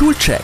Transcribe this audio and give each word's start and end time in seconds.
Schulcheck, 0.00 0.42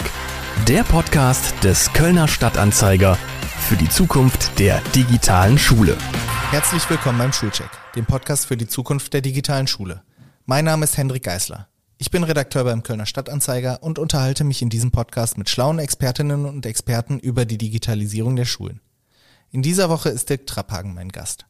der 0.69 0.85
Podcast 0.85 1.65
des 1.65 1.91
Kölner 1.95 2.29
Stadtanzeiger 2.29 3.17
für 3.59 3.77
die 3.77 3.89
Zukunft 3.89 4.59
der 4.59 4.83
digitalen 4.95 5.57
Schule. 5.57 5.97
Herzlich 6.51 6.91
willkommen 6.91 7.17
beim 7.17 7.33
Schulcheck, 7.33 7.71
dem 7.95 8.05
Podcast 8.05 8.45
für 8.45 8.59
die 8.59 8.67
Zukunft 8.67 9.15
der 9.15 9.23
digitalen 9.23 9.67
Schule. 9.67 10.03
Mein 10.45 10.67
Name 10.67 10.85
ist 10.85 10.99
Hendrik 10.99 11.23
Geisler. 11.23 11.69
Ich 11.97 12.11
bin 12.11 12.23
Redakteur 12.23 12.65
beim 12.65 12.83
Kölner 12.83 13.07
Stadtanzeiger 13.07 13.83
und 13.83 13.99
unterhalte 13.99 14.45
mich 14.45 14.61
in 14.61 14.69
diesem 14.69 14.91
Podcast 14.91 15.39
mit 15.39 15.49
schlauen 15.49 15.79
Expertinnen 15.79 16.45
und 16.45 16.67
Experten 16.67 17.19
über 17.19 17.47
die 17.47 17.57
Digitalisierung 17.57 18.37
der 18.37 18.45
Schulen. 18.45 18.83
In 19.53 19.63
dieser 19.63 19.89
Woche 19.89 20.11
ist 20.11 20.29
Dirk 20.29 20.47
Trapphagen 20.47 20.93
mein 20.93 21.09
Gast. 21.09 21.47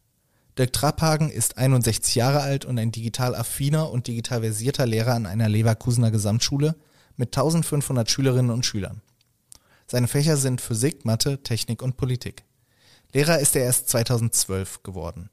Dirk 0.57 0.73
Trapphagen 0.73 1.29
ist 1.29 1.59
61 1.59 2.15
Jahre 2.15 2.43
alt 2.43 2.67
und 2.67 2.79
ein 2.79 2.93
digital 2.93 3.35
affiner 3.35 3.91
und 3.91 4.07
digital 4.07 4.43
versierter 4.43 4.87
Lehrer 4.87 5.15
an 5.15 5.27
einer 5.27 5.49
Leverkusener 5.49 6.13
Gesamtschule 6.13 6.77
mit 7.17 7.37
1500 7.37 8.11
Schülerinnen 8.11 8.51
und 8.51 8.67
Schülern. 8.67 9.03
Seine 9.87 10.09
Fächer 10.09 10.37
sind 10.37 10.61
Physik, 10.61 11.05
Mathe, 11.05 11.43
Technik 11.43 11.83
und 11.83 11.97
Politik. 11.97 12.45
Lehrer 13.13 13.39
ist 13.39 13.57
er 13.57 13.65
erst 13.65 13.89
2012 13.89 14.83
geworden. 14.83 15.31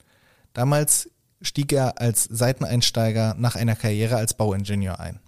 Damals 0.53 1.09
stieg 1.41 1.73
er 1.73 1.99
als 1.99 2.23
Seiteneinsteiger 2.25 3.35
nach 3.37 3.55
einer 3.55 3.75
Karriere 3.75 4.15
als 4.15 4.35
Bauingenieur 4.35 4.99
ein. 4.99 5.19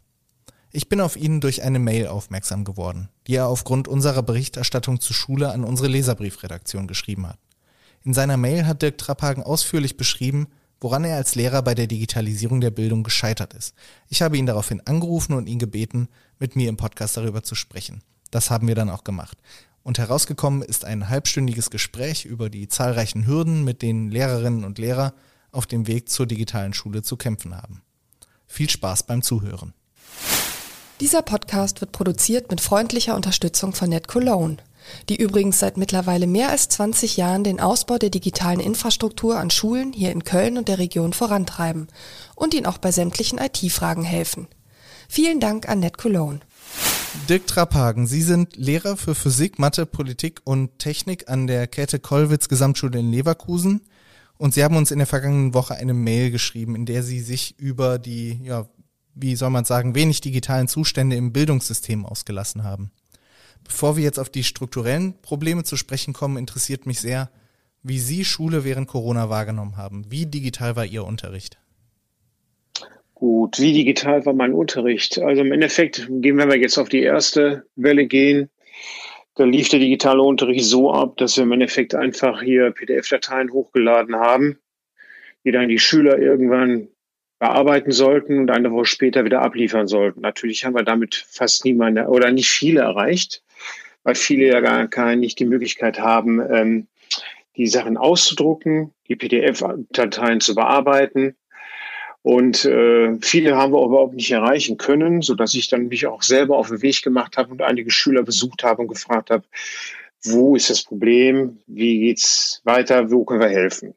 Ich 0.71 0.89
bin 0.89 1.01
auf 1.01 1.15
ihn 1.15 1.39
durch 1.41 1.63
eine 1.63 1.79
Mail 1.79 2.07
aufmerksam 2.07 2.65
geworden, 2.65 3.09
die 3.27 3.35
er 3.35 3.47
aufgrund 3.47 3.87
unserer 3.87 4.23
Berichterstattung 4.23 4.99
zur 4.99 5.15
Schule 5.15 5.51
an 5.51 5.63
unsere 5.63 5.87
Leserbriefredaktion 5.87 6.87
geschrieben 6.87 7.27
hat. 7.27 7.39
In 8.03 8.13
seiner 8.13 8.37
Mail 8.37 8.67
hat 8.67 8.81
Dirk 8.81 8.97
Trapphagen 8.97 9.41
ausführlich 9.41 9.97
beschrieben, 9.97 10.47
woran 10.81 11.05
er 11.05 11.15
als 11.15 11.35
Lehrer 11.35 11.61
bei 11.61 11.73
der 11.73 11.87
Digitalisierung 11.87 12.61
der 12.61 12.71
Bildung 12.71 13.03
gescheitert 13.03 13.53
ist. 13.53 13.73
Ich 14.09 14.21
habe 14.21 14.37
ihn 14.37 14.45
daraufhin 14.45 14.81
angerufen 14.85 15.33
und 15.33 15.47
ihn 15.47 15.59
gebeten, 15.59 16.09
mit 16.39 16.55
mir 16.55 16.69
im 16.69 16.77
Podcast 16.77 17.17
darüber 17.17 17.43
zu 17.43 17.55
sprechen. 17.55 18.01
Das 18.31 18.49
haben 18.49 18.67
wir 18.67 18.75
dann 18.75 18.89
auch 18.89 19.03
gemacht. 19.03 19.37
Und 19.83 19.97
herausgekommen 19.97 20.61
ist 20.61 20.85
ein 20.85 21.09
halbstündiges 21.09 21.69
Gespräch 21.69 22.25
über 22.25 22.49
die 22.49 22.67
zahlreichen 22.67 23.27
Hürden, 23.27 23.63
mit 23.63 23.81
denen 23.81 24.09
Lehrerinnen 24.09 24.65
und 24.65 24.77
Lehrer 24.77 25.13
auf 25.51 25.67
dem 25.67 25.87
Weg 25.87 26.09
zur 26.09 26.25
digitalen 26.25 26.73
Schule 26.73 27.03
zu 27.03 27.17
kämpfen 27.17 27.55
haben. 27.55 27.81
Viel 28.47 28.69
Spaß 28.69 29.03
beim 29.03 29.21
Zuhören. 29.21 29.73
Dieser 30.99 31.21
Podcast 31.21 31.81
wird 31.81 31.91
produziert 31.91 32.49
mit 32.49 32.61
freundlicher 32.61 33.15
Unterstützung 33.15 33.73
von 33.73 33.89
NetCologne 33.89 34.57
die 35.09 35.15
übrigens 35.15 35.59
seit 35.59 35.77
mittlerweile 35.77 36.27
mehr 36.27 36.49
als 36.49 36.69
20 36.69 37.17
Jahren 37.17 37.43
den 37.43 37.59
Ausbau 37.59 37.97
der 37.97 38.09
digitalen 38.09 38.59
Infrastruktur 38.59 39.37
an 39.37 39.49
Schulen 39.49 39.93
hier 39.93 40.11
in 40.11 40.23
Köln 40.23 40.57
und 40.57 40.67
der 40.67 40.79
Region 40.79 41.13
vorantreiben 41.13 41.87
und 42.35 42.53
ihnen 42.53 42.65
auch 42.65 42.77
bei 42.77 42.91
sämtlichen 42.91 43.39
IT-Fragen 43.39 44.03
helfen. 44.03 44.47
Vielen 45.07 45.39
Dank 45.39 45.67
an 45.69 45.79
Ned 45.79 45.97
Cologne. 45.97 46.39
Dirk 47.29 47.47
Trapphagen, 47.47 48.05
Sie 48.05 48.21
sind 48.21 48.55
Lehrer 48.55 48.97
für 48.97 49.15
Physik, 49.15 49.57
Mathe, 49.57 49.85
Politik 49.85 50.41
und 50.43 50.77
Technik 50.77 51.29
an 51.29 51.47
der 51.47 51.65
Käthe-Kollwitz 51.65 52.49
Gesamtschule 52.49 52.99
in 52.99 53.11
Leverkusen. 53.11 53.81
Und 54.37 54.53
Sie 54.53 54.63
haben 54.63 54.75
uns 54.75 54.91
in 54.91 54.99
der 54.99 55.07
vergangenen 55.07 55.53
Woche 55.53 55.75
eine 55.75 55.93
Mail 55.93 56.29
geschrieben, 56.29 56.75
in 56.75 56.85
der 56.85 57.03
Sie 57.03 57.21
sich 57.21 57.57
über 57.57 57.97
die, 57.97 58.39
ja, 58.43 58.67
wie 59.15 59.35
soll 59.35 59.49
man 59.49 59.65
sagen, 59.65 59.95
wenig 59.95 60.21
digitalen 60.21 60.67
Zustände 60.67 61.15
im 61.15 61.31
Bildungssystem 61.31 62.05
ausgelassen 62.05 62.63
haben. 62.63 62.91
Bevor 63.63 63.97
wir 63.97 64.03
jetzt 64.03 64.19
auf 64.19 64.29
die 64.29 64.43
strukturellen 64.43 65.19
Probleme 65.21 65.63
zu 65.63 65.77
sprechen 65.77 66.13
kommen, 66.13 66.37
interessiert 66.37 66.85
mich 66.85 66.99
sehr, 66.99 67.31
wie 67.81 67.99
Sie 67.99 68.25
Schule 68.25 68.63
während 68.63 68.87
Corona 68.87 69.29
wahrgenommen 69.29 69.77
haben. 69.77 70.05
Wie 70.11 70.25
digital 70.25 70.75
war 70.75 70.85
Ihr 70.85 71.05
Unterricht? 71.05 71.57
Gut, 73.15 73.59
wie 73.59 73.73
digital 73.73 74.25
war 74.25 74.33
mein 74.33 74.53
Unterricht? 74.53 75.19
Also 75.19 75.41
im 75.41 75.51
Endeffekt 75.51 76.07
gehen, 76.09 76.37
wir 76.37 76.57
jetzt 76.57 76.77
auf 76.77 76.89
die 76.89 77.01
erste 77.01 77.65
Welle 77.75 78.05
gehen, 78.05 78.49
da 79.35 79.43
lief 79.43 79.69
der 79.69 79.79
digitale 79.79 80.21
Unterricht 80.21 80.65
so 80.65 80.91
ab, 80.93 81.17
dass 81.17 81.35
wir 81.35 81.43
im 81.43 81.51
Endeffekt 81.51 81.95
einfach 81.95 82.41
hier 82.41 82.71
PDF-Dateien 82.71 83.51
hochgeladen 83.51 84.15
haben, 84.15 84.59
die 85.43 85.51
dann 85.51 85.67
die 85.67 85.79
Schüler 85.79 86.19
irgendwann 86.19 86.87
bearbeiten 87.39 87.91
sollten 87.91 88.39
und 88.39 88.51
eine 88.51 88.71
Woche 88.71 88.85
später 88.85 89.25
wieder 89.25 89.41
abliefern 89.41 89.87
sollten. 89.87 90.21
Natürlich 90.21 90.63
haben 90.63 90.75
wir 90.75 90.83
damit 90.83 91.15
fast 91.15 91.65
niemanden 91.65 92.05
oder 92.07 92.31
nicht 92.31 92.49
viele 92.49 92.81
erreicht 92.81 93.43
weil 94.05 94.15
viele 94.15 94.47
ja 94.47 94.61
gar 94.61 94.87
keine, 94.87 95.17
nicht 95.17 95.39
die 95.39 95.45
Möglichkeit 95.45 95.99
haben, 95.99 96.39
ähm, 96.39 96.87
die 97.57 97.67
Sachen 97.67 97.97
auszudrucken, 97.97 98.93
die 99.07 99.15
PDF-Dateien 99.15 100.39
zu 100.39 100.55
bearbeiten. 100.55 101.35
Und 102.25 102.65
äh, 102.65 103.19
viele 103.21 103.55
haben 103.55 103.71
wir 103.71 103.77
auch 103.77 103.85
überhaupt 103.85 104.15
nicht 104.15 104.31
erreichen 104.31 104.77
können, 104.77 105.21
so 105.21 105.35
dass 105.35 105.53
ich 105.53 105.69
dann 105.69 105.89
mich 105.89 106.07
auch 106.07 106.23
selber 106.23 106.57
auf 106.57 106.69
den 106.69 106.81
Weg 106.81 107.03
gemacht 107.03 107.37
habe 107.37 107.51
und 107.51 107.61
einige 107.61 107.91
Schüler 107.91 108.23
besucht 108.23 108.63
habe 108.63 108.81
und 108.81 108.87
gefragt 108.87 109.29
habe, 109.29 109.43
wo 110.23 110.55
ist 110.55 110.71
das 110.71 110.81
Problem, 110.81 111.59
wie 111.67 111.99
geht's 111.99 112.61
weiter, 112.63 113.11
wo 113.11 113.25
können 113.25 113.41
wir 113.41 113.49
helfen? 113.49 113.93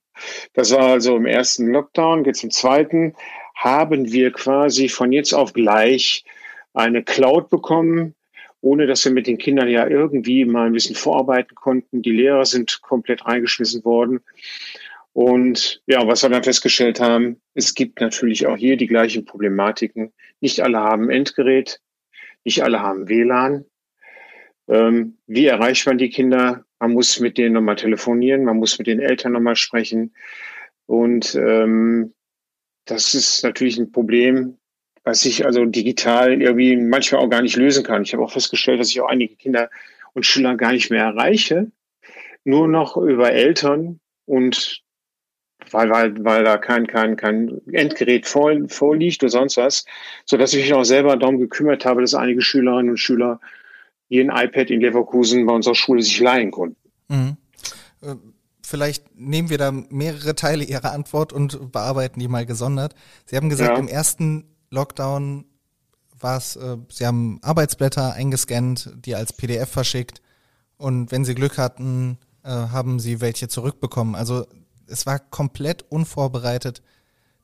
Das 0.53 0.73
war 0.73 0.89
also 0.89 1.17
im 1.17 1.25
ersten 1.25 1.69
Lockdown. 1.69 2.27
Jetzt 2.27 2.45
im 2.45 2.51
zweiten 2.51 3.15
haben 3.55 4.13
wir 4.13 4.31
quasi 4.31 4.91
von 4.91 5.11
jetzt 5.11 5.33
auf 5.33 5.55
gleich 5.55 6.23
eine 6.75 7.03
Cloud 7.03 7.49
bekommen, 7.49 8.15
ohne 8.61 8.87
dass 8.87 9.07
wir 9.07 9.13
mit 9.13 9.27
den 9.27 9.39
Kindern 9.39 9.69
ja 9.69 9.87
irgendwie 9.87 10.45
mal 10.45 10.67
ein 10.67 10.75
bisschen 10.75 10.97
vorarbeiten 10.97 11.55
konnten. 11.55 12.03
Die 12.03 12.13
Lehrer 12.13 12.45
sind 12.45 12.83
komplett 12.83 13.25
reingeschmissen 13.25 13.87
worden. 13.87 14.21
Und 15.19 15.83
ja, 15.87 16.07
was 16.07 16.23
wir 16.23 16.29
dann 16.29 16.45
festgestellt 16.45 17.01
haben, 17.01 17.41
es 17.55 17.75
gibt 17.75 18.01
natürlich 18.01 18.47
auch 18.47 18.57
hier 18.57 18.77
die 18.77 18.87
gleichen 18.87 19.25
Problematiken. 19.25 20.13
Nicht 20.39 20.61
alle 20.61 20.79
haben 20.79 21.11
Endgerät, 21.11 21.81
nicht 22.45 22.63
alle 22.63 22.79
haben 22.79 23.09
WLAN. 23.09 23.65
Ähm, 24.69 25.19
wie 25.27 25.47
erreicht 25.47 25.85
man 25.89 25.99
die 25.99 26.11
Kinder? 26.11 26.65
Man 26.79 26.93
muss 26.93 27.19
mit 27.19 27.37
denen 27.37 27.55
nochmal 27.55 27.75
telefonieren, 27.75 28.45
man 28.45 28.59
muss 28.59 28.79
mit 28.79 28.87
den 28.87 29.01
Eltern 29.01 29.33
nochmal 29.33 29.57
sprechen. 29.57 30.15
Und 30.87 31.35
ähm, 31.35 32.15
das 32.85 33.13
ist 33.15 33.43
natürlich 33.43 33.77
ein 33.77 33.91
Problem, 33.91 34.57
was 35.03 35.25
ich 35.25 35.45
also 35.45 35.65
digital 35.65 36.41
irgendwie 36.41 36.77
manchmal 36.77 37.23
auch 37.23 37.29
gar 37.29 37.43
nicht 37.43 37.57
lösen 37.57 37.83
kann. 37.83 38.03
Ich 38.03 38.13
habe 38.13 38.23
auch 38.23 38.31
festgestellt, 38.31 38.79
dass 38.79 38.91
ich 38.91 39.01
auch 39.01 39.09
einige 39.09 39.35
Kinder 39.35 39.69
und 40.13 40.27
Schüler 40.27 40.55
gar 40.55 40.71
nicht 40.71 40.91
mehr 40.91 41.03
erreiche, 41.03 41.73
nur 42.45 42.69
noch 42.69 42.97
über 42.97 43.33
Eltern 43.33 43.99
und 44.25 44.85
weil, 45.73 45.91
weil, 45.91 46.25
weil 46.25 46.45
da 46.45 46.57
kein, 46.57 46.87
kein, 46.87 47.17
kein 47.17 47.61
Endgerät 47.73 48.27
vor, 48.27 48.53
vorliegt 48.69 49.23
oder 49.23 49.31
sonst 49.31 49.57
was, 49.57 49.85
so 50.25 50.37
dass 50.37 50.55
ich 50.55 50.63
mich 50.63 50.75
auch 50.75 50.85
selber 50.85 51.17
darum 51.17 51.39
gekümmert 51.39 51.85
habe, 51.85 52.01
dass 52.01 52.15
einige 52.15 52.43
Schülerinnen 52.43 52.91
und 52.91 52.97
Schüler 52.97 53.41
hier 54.09 54.25
ein 54.25 54.47
iPad 54.47 54.71
in 54.71 54.81
Leverkusen 54.81 55.47
bei 55.47 55.53
unserer 55.53 55.75
Schule 55.75 56.03
sich 56.03 56.19
leihen 56.21 56.51
konnten. 56.51 56.77
Mhm. 57.09 57.37
Äh, 58.03 58.15
vielleicht 58.63 59.05
nehmen 59.15 59.51
wir 59.51 59.59
da 59.59 59.73
mehrere 59.73 60.35
Teile 60.35 60.65
Ihrer 60.65 60.93
Antwort 60.93 61.33
und 61.33 61.73
bearbeiten 61.73 62.21
die 62.21 62.29
mal 62.29 62.47
gesondert. 62.47 62.95
Sie 63.27 63.37
haben 63.37 63.49
gesagt, 63.49 63.73
ja. 63.73 63.79
im 63.79 63.89
ersten 63.89 64.45
Lockdown 64.71 65.45
war 66.21 66.39
es, 66.39 66.57
äh, 66.57 66.77
sie 66.89 67.07
haben 67.07 67.39
Arbeitsblätter 67.43 68.15
eingescannt, 68.15 68.93
die 69.05 69.15
als 69.15 69.33
PDF 69.33 69.71
verschickt 69.71 70.21
und 70.77 71.13
wenn 71.13 71.25
sie 71.25 71.35
Glück 71.35 71.59
hatten, 71.59 72.19
äh, 72.45 72.51
haben 72.51 73.01
sie 73.01 73.21
welche 73.21 73.49
zurückbekommen. 73.49 74.15
Also 74.15 74.47
es 74.91 75.07
war 75.07 75.19
komplett 75.19 75.85
unvorbereitet, 75.89 76.83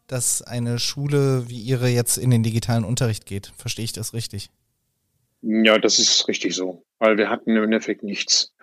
dass 0.06 0.42
eine 0.42 0.78
Schule 0.78 1.44
wie 1.48 1.60
ihre 1.60 1.88
jetzt 1.88 2.18
in 2.18 2.30
den 2.30 2.42
digitalen 2.42 2.84
Unterricht 2.84 3.26
geht. 3.26 3.52
Verstehe 3.56 3.84
ich 3.84 3.92
das 3.92 4.12
richtig? 4.12 4.50
Ja, 5.46 5.78
das 5.78 5.98
ist 5.98 6.26
richtig 6.26 6.54
so, 6.54 6.84
weil 6.98 7.18
wir 7.18 7.28
hatten 7.28 7.54
im 7.54 7.64
Endeffekt 7.64 8.02
nichts. 8.02 8.54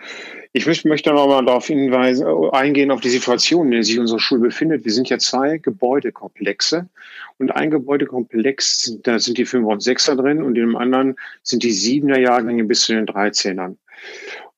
Ich 0.51 0.65
möchte, 0.65 0.87
noch 0.87 1.27
mal 1.27 1.45
darauf 1.45 1.67
hinweisen, 1.67 2.25
eingehen 2.51 2.89
auf 2.89 3.01
die 3.01 3.09
Situation, 3.09 3.67
in 3.67 3.71
der 3.73 3.83
sich 3.83 3.99
unsere 3.99 4.19
Schule 4.19 4.41
befindet. 4.41 4.83
Wir 4.83 4.91
sind 4.91 5.07
ja 5.07 5.19
zwei 5.19 5.59
Gebäudekomplexe 5.59 6.89
und 7.37 7.51
ein 7.51 7.69
Gebäudekomplex, 7.69 8.97
da 9.03 9.19
sind 9.19 9.37
die 9.37 9.45
Fünfer 9.45 9.69
und 9.69 9.83
Sechser 9.83 10.15
drin 10.15 10.41
und 10.41 10.57
in 10.57 10.65
dem 10.65 10.75
anderen 10.75 11.17
sind 11.43 11.61
die 11.61 11.71
Siebener 11.71 12.19
Jahrgänge 12.19 12.63
bis 12.63 12.81
zu 12.81 12.93
den 12.93 13.05
Dreizehnern. 13.05 13.77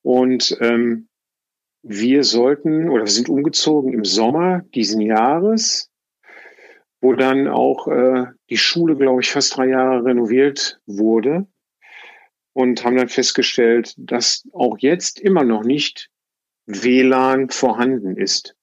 Und 0.02 0.56
ähm, 0.60 1.08
wir 1.84 2.24
sollten 2.24 2.88
oder 2.88 3.04
wir 3.04 3.10
sind 3.10 3.28
umgezogen 3.28 3.92
im 3.92 4.04
Sommer 4.04 4.62
diesen 4.74 5.00
Jahres, 5.00 5.90
wo 7.00 7.12
dann 7.12 7.46
auch 7.46 7.86
äh, 7.88 8.26
die 8.48 8.56
Schule, 8.56 8.96
glaube 8.96 9.20
ich, 9.20 9.30
fast 9.30 9.56
drei 9.56 9.68
Jahre 9.68 10.04
renoviert 10.04 10.80
wurde 10.86 11.46
und 12.54 12.84
haben 12.84 12.96
dann 12.96 13.08
festgestellt, 13.08 13.94
dass 13.98 14.48
auch 14.52 14.78
jetzt 14.78 15.20
immer 15.20 15.44
noch 15.44 15.62
nicht 15.62 16.10
WLAN 16.66 17.50
vorhanden 17.50 18.16
ist. 18.16 18.56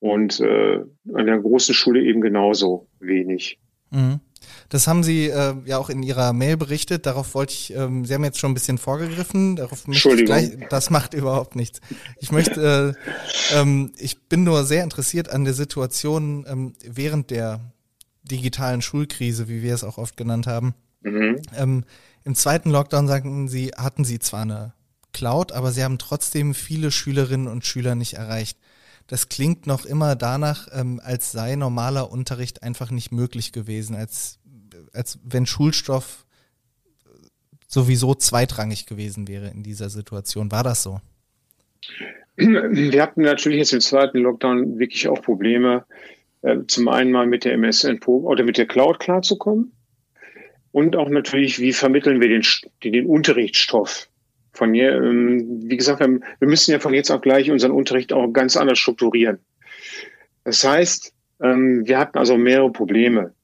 Und 0.00 0.40
äh, 0.40 0.80
an 1.14 1.26
der 1.26 1.38
großen 1.38 1.74
Schule 1.74 2.02
eben 2.02 2.20
genauso 2.20 2.88
wenig. 2.98 3.60
Mhm. 3.90 4.18
Das 4.68 4.86
haben 4.86 5.02
Sie 5.02 5.26
äh, 5.26 5.54
ja 5.64 5.78
auch 5.78 5.90
in 5.90 6.02
Ihrer 6.02 6.32
Mail 6.32 6.56
berichtet. 6.56 7.06
Darauf 7.06 7.34
wollte 7.34 7.52
ich, 7.52 7.74
ähm, 7.74 8.04
Sie 8.04 8.14
haben 8.14 8.24
jetzt 8.24 8.38
schon 8.38 8.52
ein 8.52 8.54
bisschen 8.54 8.78
vorgegriffen. 8.78 9.56
Darauf 9.56 9.86
Entschuldigung. 9.86 10.26
Gleich, 10.26 10.50
das 10.70 10.90
macht 10.90 11.14
überhaupt 11.14 11.56
nichts. 11.56 11.80
Ich 12.18 12.32
möchte, 12.32 12.96
äh, 13.52 13.58
ähm, 13.58 13.92
ich 13.98 14.28
bin 14.28 14.44
nur 14.44 14.64
sehr 14.64 14.84
interessiert 14.84 15.30
an 15.30 15.44
der 15.44 15.54
Situation 15.54 16.44
ähm, 16.48 16.72
während 16.84 17.30
der 17.30 17.60
digitalen 18.22 18.82
Schulkrise, 18.82 19.48
wie 19.48 19.62
wir 19.62 19.74
es 19.74 19.84
auch 19.84 19.98
oft 19.98 20.16
genannt 20.16 20.46
haben. 20.46 20.74
Mhm. 21.02 21.42
Ähm, 21.56 21.84
Im 22.24 22.34
zweiten 22.34 22.70
Lockdown 22.70 23.08
sagten 23.08 23.48
Sie, 23.48 23.72
hatten 23.76 24.04
Sie 24.04 24.18
zwar 24.18 24.42
eine 24.42 24.74
Cloud, 25.12 25.52
aber 25.52 25.72
Sie 25.72 25.82
haben 25.82 25.98
trotzdem 25.98 26.54
viele 26.54 26.90
Schülerinnen 26.90 27.48
und 27.48 27.66
Schüler 27.66 27.94
nicht 27.94 28.14
erreicht. 28.14 28.58
Das 29.06 29.28
klingt 29.28 29.66
noch 29.66 29.84
immer 29.84 30.16
danach, 30.16 30.68
ähm, 30.72 31.00
als 31.02 31.32
sei 31.32 31.56
normaler 31.56 32.10
Unterricht 32.10 32.62
einfach 32.62 32.90
nicht 32.90 33.12
möglich 33.12 33.52
gewesen, 33.52 33.96
als, 33.96 34.38
als 34.92 35.18
wenn 35.24 35.46
Schulstoff 35.46 36.24
sowieso 37.66 38.14
zweitrangig 38.14 38.86
gewesen 38.86 39.28
wäre 39.28 39.48
in 39.48 39.62
dieser 39.62 39.88
Situation. 39.88 40.52
War 40.52 40.62
das 40.62 40.82
so? 40.82 41.00
Wir 42.36 43.02
hatten 43.02 43.22
natürlich 43.22 43.58
jetzt 43.58 43.72
im 43.72 43.80
zweiten 43.80 44.18
Lockdown 44.18 44.78
wirklich 44.78 45.08
auch 45.08 45.20
Probleme, 45.22 45.84
äh, 46.42 46.58
zum 46.66 46.88
einen 46.88 47.12
mal 47.12 47.26
mit 47.26 47.44
der 47.44 47.54
MSN 47.54 48.00
oder 48.02 48.44
mit 48.44 48.58
der 48.58 48.66
Cloud 48.66 49.00
klarzukommen 49.00 49.72
und 50.72 50.96
auch 50.96 51.08
natürlich, 51.08 51.60
wie 51.60 51.72
vermitteln 51.72 52.20
wir 52.20 52.28
den, 52.28 52.42
den 52.82 53.06
Unterrichtsstoff. 53.06 54.08
Von 54.54 54.74
hier, 54.74 54.92
ähm, 54.92 55.62
wie 55.62 55.76
gesagt, 55.76 56.00
wir 56.00 56.48
müssen 56.48 56.72
ja 56.72 56.78
von 56.78 56.92
jetzt 56.92 57.10
auf 57.10 57.22
gleich 57.22 57.50
unseren 57.50 57.70
Unterricht 57.70 58.12
auch 58.12 58.30
ganz 58.32 58.56
anders 58.56 58.78
strukturieren. 58.78 59.38
Das 60.44 60.64
heißt, 60.64 61.14
ähm, 61.42 61.86
wir 61.86 61.98
hatten 61.98 62.18
also 62.18 62.36
mehrere 62.36 62.70
Probleme. 62.70 63.34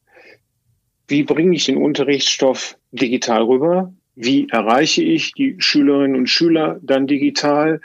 Wie 1.08 1.22
bringe 1.22 1.56
ich 1.56 1.64
den 1.64 1.78
Unterrichtsstoff 1.78 2.76
digital 2.92 3.42
rüber? 3.42 3.94
Wie 4.14 4.46
erreiche 4.50 5.02
ich 5.02 5.32
die 5.32 5.56
Schülerinnen 5.58 6.16
und 6.16 6.28
Schüler 6.28 6.78
dann 6.82 7.06
digital? 7.06 7.80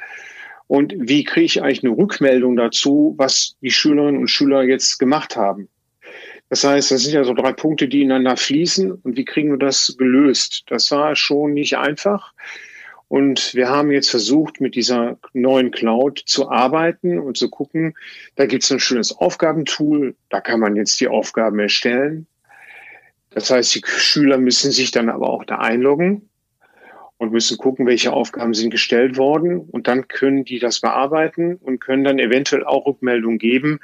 Und 0.67 0.93
wie 0.97 1.23
kriege 1.23 1.45
ich 1.45 1.61
eigentlich 1.61 1.85
eine 1.85 1.95
Rückmeldung 1.95 2.57
dazu, 2.57 3.15
was 3.17 3.55
die 3.61 3.71
Schülerinnen 3.71 4.19
und 4.19 4.27
Schüler 4.27 4.63
jetzt 4.63 4.99
gemacht 4.99 5.37
haben? 5.37 5.69
Das 6.49 6.65
heißt, 6.65 6.91
das 6.91 7.03
sind 7.03 7.13
ja 7.13 7.23
so 7.23 7.33
drei 7.33 7.53
Punkte, 7.53 7.87
die 7.87 8.01
ineinander 8.01 8.35
fließen. 8.35 8.91
Und 8.91 9.15
wie 9.15 9.25
kriegen 9.25 9.51
wir 9.51 9.57
das 9.57 9.95
gelöst? 9.97 10.65
Das 10.67 10.91
war 10.91 11.15
schon 11.15 11.53
nicht 11.53 11.77
einfach. 11.77 12.33
Und 13.07 13.53
wir 13.53 13.69
haben 13.69 13.91
jetzt 13.91 14.09
versucht, 14.09 14.59
mit 14.59 14.75
dieser 14.75 15.17
neuen 15.31 15.71
Cloud 15.71 16.23
zu 16.25 16.49
arbeiten 16.49 17.19
und 17.19 17.37
zu 17.37 17.49
gucken, 17.49 17.95
da 18.35 18.47
gibt 18.47 18.63
es 18.63 18.71
ein 18.71 18.79
schönes 18.79 19.15
Aufgabentool, 19.15 20.15
da 20.29 20.41
kann 20.41 20.59
man 20.59 20.75
jetzt 20.75 20.99
die 20.99 21.07
Aufgaben 21.07 21.59
erstellen. 21.59 22.27
Das 23.33 23.50
heißt, 23.50 23.75
die 23.75 23.81
Schüler 23.85 24.38
müssen 24.38 24.71
sich 24.71 24.91
dann 24.91 25.09
aber 25.09 25.30
auch 25.30 25.44
da 25.44 25.57
einloggen 25.57 26.30
und 27.18 27.31
müssen 27.31 27.57
gucken, 27.57 27.85
welche 27.85 28.13
Aufgaben 28.13 28.53
sind 28.53 28.69
gestellt 28.69 29.18
worden. 29.18 29.59
Und 29.59 29.88
dann 29.88 30.07
können 30.07 30.45
die 30.45 30.59
das 30.59 30.81
bearbeiten 30.81 31.56
und 31.56 31.80
können 31.80 32.03
dann 32.03 32.19
eventuell 32.19 32.65
auch 32.65 32.85
Rückmeldungen 32.85 33.39
geben 33.39 33.80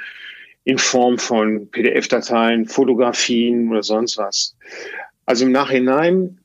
in 0.63 0.77
Form 0.77 1.17
von 1.17 1.69
PDF-Dateien, 1.71 2.65
Fotografien 2.67 3.69
oder 3.71 3.81
sonst 3.81 4.17
was. 4.17 4.55
Also 5.25 5.45
im 5.45 5.51
Nachhinein 5.51 6.39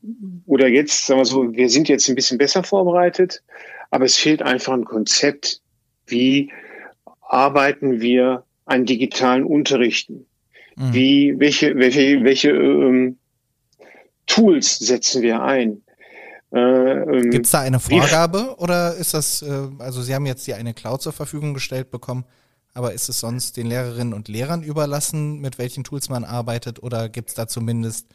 oder 0.46 0.68
jetzt, 0.68 1.06
sagen 1.06 1.20
wir 1.20 1.24
so, 1.24 1.52
wir 1.52 1.68
sind 1.68 1.88
jetzt 1.88 2.08
ein 2.08 2.14
bisschen 2.14 2.38
besser 2.38 2.62
vorbereitet, 2.62 3.42
aber 3.90 4.04
es 4.04 4.16
fehlt 4.16 4.42
einfach 4.42 4.74
ein 4.74 4.84
Konzept, 4.84 5.60
wie 6.06 6.52
arbeiten 7.20 8.00
wir 8.00 8.44
an 8.66 8.84
digitalen 8.84 9.44
Unterrichten? 9.44 10.26
Mhm. 10.76 10.92
Wie, 10.92 11.34
welche, 11.38 11.76
welche, 11.76 12.24
welche 12.24 12.50
ähm, 12.50 13.18
Tools 14.26 14.78
setzen 14.78 15.22
wir 15.22 15.42
ein? 15.42 15.82
Äh, 16.52 16.58
ähm, 16.58 17.30
Gibt 17.30 17.46
es 17.46 17.52
da 17.52 17.60
eine 17.60 17.80
Vorgabe 17.80 18.56
oder 18.58 18.94
ist 18.94 19.14
das, 19.14 19.42
äh, 19.42 19.68
also 19.78 20.02
Sie 20.02 20.14
haben 20.14 20.26
jetzt 20.26 20.46
die 20.46 20.54
eine 20.54 20.74
Cloud 20.74 21.02
zur 21.02 21.12
Verfügung 21.12 21.54
gestellt 21.54 21.90
bekommen, 21.90 22.24
aber 22.74 22.92
ist 22.92 23.08
es 23.08 23.20
sonst 23.20 23.56
den 23.56 23.66
Lehrerinnen 23.66 24.14
und 24.14 24.28
Lehrern 24.28 24.62
überlassen, 24.62 25.40
mit 25.40 25.58
welchen 25.58 25.84
Tools 25.84 26.08
man 26.08 26.24
arbeitet 26.24 26.82
oder 26.82 27.08
gibt 27.08 27.30
es 27.30 27.34
da 27.34 27.48
zumindest 27.48 28.06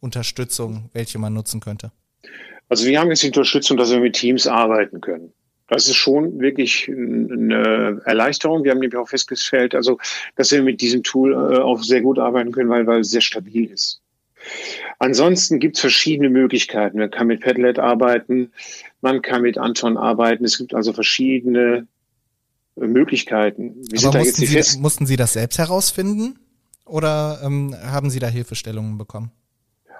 Unterstützung, 0.00 0.88
welche 0.92 1.18
man 1.18 1.34
nutzen 1.34 1.60
könnte? 1.60 1.92
Also 2.68 2.86
wir 2.86 3.00
haben 3.00 3.10
jetzt 3.10 3.22
die 3.22 3.28
Unterstützung, 3.28 3.76
dass 3.76 3.90
wir 3.90 4.00
mit 4.00 4.14
Teams 4.14 4.46
arbeiten 4.46 5.00
können. 5.00 5.32
Das 5.70 5.86
ist 5.86 5.96
schon 5.96 6.40
wirklich 6.40 6.88
eine 6.88 8.02
Erleichterung. 8.04 8.64
Wir 8.64 8.72
haben 8.72 8.80
nämlich 8.80 8.96
auch 8.96 9.08
festgestellt, 9.08 9.72
also, 9.76 9.98
dass 10.34 10.50
wir 10.50 10.62
mit 10.62 10.80
diesem 10.80 11.04
Tool 11.04 11.32
äh, 11.32 11.58
auch 11.60 11.80
sehr 11.80 12.00
gut 12.00 12.18
arbeiten 12.18 12.50
können, 12.50 12.68
weil, 12.68 12.88
weil 12.88 13.00
es 13.00 13.10
sehr 13.12 13.20
stabil 13.20 13.70
ist. 13.70 14.02
Ansonsten 14.98 15.60
gibt 15.60 15.76
es 15.76 15.80
verschiedene 15.80 16.28
Möglichkeiten. 16.28 16.98
Man 16.98 17.12
kann 17.12 17.28
mit 17.28 17.40
Padlet 17.40 17.78
arbeiten, 17.78 18.50
man 19.00 19.22
kann 19.22 19.42
mit 19.42 19.58
Anton 19.58 19.96
arbeiten. 19.96 20.44
Es 20.44 20.58
gibt 20.58 20.74
also 20.74 20.92
verschiedene 20.92 21.86
äh, 22.76 22.86
Möglichkeiten. 22.86 23.76
Sind 23.94 24.12
da 24.12 24.18
mussten, 24.18 24.44
Sie, 24.44 24.78
mussten 24.80 25.06
Sie 25.06 25.16
das 25.16 25.34
selbst 25.34 25.58
herausfinden 25.58 26.40
oder 26.84 27.42
ähm, 27.44 27.76
haben 27.80 28.10
Sie 28.10 28.18
da 28.18 28.26
Hilfestellungen 28.26 28.98
bekommen? 28.98 29.30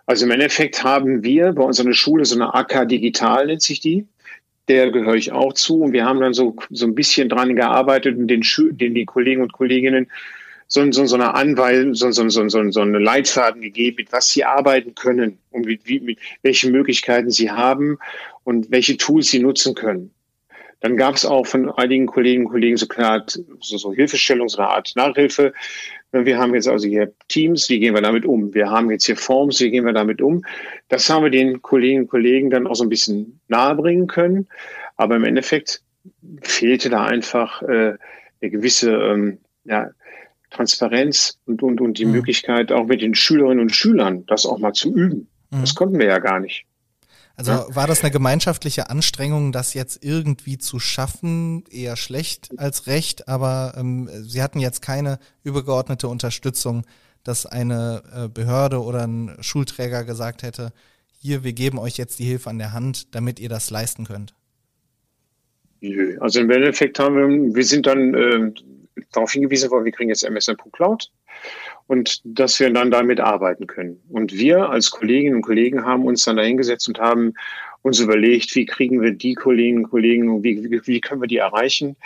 Also 0.06 0.25
im 0.25 0.32
Endeffekt 0.32 0.82
haben 0.82 1.22
wir 1.22 1.52
bei 1.52 1.62
uns 1.62 1.78
an 1.78 1.87
der 1.87 1.93
Schule 1.93 2.25
so 2.25 2.34
eine 2.34 2.52
AK 2.55 2.88
Digital, 2.88 3.46
nennt 3.46 3.62
sich 3.62 3.78
die 3.78 4.08
der 4.69 4.91
gehöre 4.91 5.15
ich 5.15 5.33
auch 5.33 5.53
zu. 5.53 5.83
Und 5.83 5.93
wir 5.93 6.05
haben 6.05 6.21
dann 6.21 6.35
so, 6.35 6.57
so 6.71 6.87
ein 6.87 6.95
bisschen 6.95 7.29
dran 7.29 7.57
gearbeitet 7.57 8.17
und 8.17 8.29
den, 8.29 8.43
den 8.73 8.95
die 8.95 9.05
Kollegen 9.05 9.43
und 9.43 9.53
Kolleginnen 9.53 10.09
so, 10.73 10.91
so, 10.93 11.05
so 11.05 11.17
eine 11.17 11.35
Anweisung, 11.35 11.95
so, 11.95 12.12
so, 12.12 12.29
so, 12.29 12.49
so, 12.49 12.81
eine 12.81 12.99
Leitfaden 13.01 13.61
gegeben, 13.61 13.97
mit 13.99 14.12
was 14.12 14.29
sie 14.29 14.45
arbeiten 14.45 14.95
können 14.95 15.39
und 15.51 15.67
wie, 15.67 15.81
wie, 15.83 15.99
mit 15.99 16.19
welchen 16.43 16.71
Möglichkeiten 16.71 17.31
sie 17.31 17.51
haben 17.51 17.99
und 18.45 18.71
welche 18.71 18.97
Tools 18.97 19.31
sie 19.31 19.41
nutzen 19.41 19.75
können. 19.75 20.15
Dann 20.79 20.97
gab 20.97 21.17
es 21.17 21.27
auch 21.27 21.45
von 21.45 21.71
einigen 21.71 22.06
Kolleginnen 22.06 22.47
und 22.47 22.53
Kollegen 22.53 22.77
so 22.77 22.87
klar 22.87 23.25
so, 23.27 23.77
so 23.79 23.93
Hilfestellung, 23.93 24.49
so 24.49 24.59
eine 24.59 24.69
Art 24.69 24.93
Nachhilfe, 24.95 25.53
wir 26.12 26.39
haben 26.39 26.55
jetzt 26.55 26.69
also 26.69 26.89
hier 26.89 27.12
Teams, 27.29 27.69
wie 27.69 27.79
gehen 27.79 27.95
wir 27.95 28.03
damit 28.03 28.25
um? 28.25 28.53
Wir 28.53 28.71
haben 28.71 28.91
jetzt 28.91 29.07
hier 29.07 29.17
Forms, 29.17 29.61
wie 29.61 29.71
gehen 29.71 29.85
wir 29.85 29.93
damit 29.93 30.21
um? 30.21 30.45
Das 30.89 31.09
haben 31.09 31.23
wir 31.23 31.31
den 31.31 31.62
Kolleginnen 31.62 32.03
und 32.03 32.09
Kollegen 32.09 32.51
dann 32.51 32.67
auch 32.67 32.75
so 32.75 32.85
ein 32.85 32.89
bisschen 32.89 33.41
nahebringen 33.49 34.07
können. 34.07 34.49
Aber 34.97 35.17
im 35.17 35.25
Endeffekt 35.25 35.83
fehlte 36.43 36.91
da 36.91 37.05
einfach 37.05 37.62
äh, 37.62 37.97
eine 38.41 38.51
gewisse 38.51 38.93
ähm, 38.93 39.39
ja, 39.65 39.91
Transparenz 40.51 41.39
und, 41.47 41.62
und, 41.62 41.81
und 41.81 41.99
die 41.99 42.07
mhm. 42.07 42.13
Möglichkeit, 42.13 42.73
auch 42.73 42.87
mit 42.87 43.03
den 43.03 43.15
Schülerinnen 43.15 43.61
und 43.61 43.75
Schülern 43.75 44.27
das 44.27 44.47
auch 44.47 44.59
mal 44.59 44.73
zu 44.73 44.93
üben. 44.93 45.29
Mhm. 45.51 45.61
Das 45.61 45.75
konnten 45.75 45.99
wir 45.99 46.06
ja 46.06 46.19
gar 46.19 46.41
nicht. 46.41 46.67
Also 47.41 47.53
ja. 47.53 47.75
war 47.75 47.87
das 47.87 48.03
eine 48.03 48.11
gemeinschaftliche 48.11 48.91
Anstrengung, 48.91 49.51
das 49.51 49.73
jetzt 49.73 50.05
irgendwie 50.05 50.59
zu 50.59 50.79
schaffen? 50.79 51.65
Eher 51.71 51.97
schlecht 51.97 52.51
als 52.59 52.87
recht, 52.87 53.29
aber 53.29 53.73
ähm, 53.79 54.11
Sie 54.13 54.43
hatten 54.43 54.61
jetzt 54.61 54.83
keine 54.83 55.19
übergeordnete 55.43 56.07
Unterstützung, 56.07 56.85
dass 57.25 57.47
eine 57.47 58.03
äh, 58.15 58.29
Behörde 58.29 58.83
oder 58.83 59.07
ein 59.07 59.39
Schulträger 59.41 60.05
gesagt 60.05 60.43
hätte, 60.43 60.75
hier, 61.19 61.43
wir 61.43 61.55
geben 61.55 61.79
euch 61.79 61.97
jetzt 61.97 62.19
die 62.19 62.25
Hilfe 62.25 62.51
an 62.51 62.59
der 62.59 62.75
Hand, 62.75 63.15
damit 63.15 63.41
ihr 63.41 63.49
das 63.49 63.70
leisten 63.70 64.05
könnt. 64.05 64.35
Nö, 65.81 66.19
also 66.20 66.41
im 66.41 66.51
Endeffekt 66.51 66.99
haben 66.99 67.17
wir, 67.17 67.55
wir 67.55 67.65
sind 67.65 67.87
dann 67.87 68.13
äh, 68.13 68.53
darauf 69.13 69.32
hingewiesen 69.32 69.70
worden, 69.70 69.87
wir 69.87 69.93
kriegen 69.93 70.11
jetzt 70.11 70.25
MSN 70.25 70.59
Pro 70.59 70.69
Cloud 70.69 71.11
und 71.91 72.20
dass 72.23 72.61
wir 72.61 72.73
dann 72.73 72.93
damit 72.93 73.19
arbeiten 73.19 73.67
können. 73.67 74.01
Und 74.11 74.32
wir 74.32 74.69
als 74.70 74.93
Kolleginnen 74.93 75.35
und 75.35 75.43
Kollegen 75.43 75.85
haben 75.85 76.06
uns 76.06 76.23
dann 76.23 76.37
dahingesetzt 76.37 76.87
und 76.87 77.01
haben 77.01 77.35
uns 77.82 77.99
überlegt, 77.99 78.55
wie 78.55 78.65
kriegen 78.65 79.03
wir 79.03 79.11
die 79.11 79.35
Kolleginnen 79.35 79.82
und 79.82 79.91
Kollegen, 79.91 80.44
wie, 80.44 80.70
wie, 80.70 80.81
wie 80.87 81.01
können 81.01 81.20
wir 81.20 81.27
die 81.27 81.39
erreichen, 81.39 81.97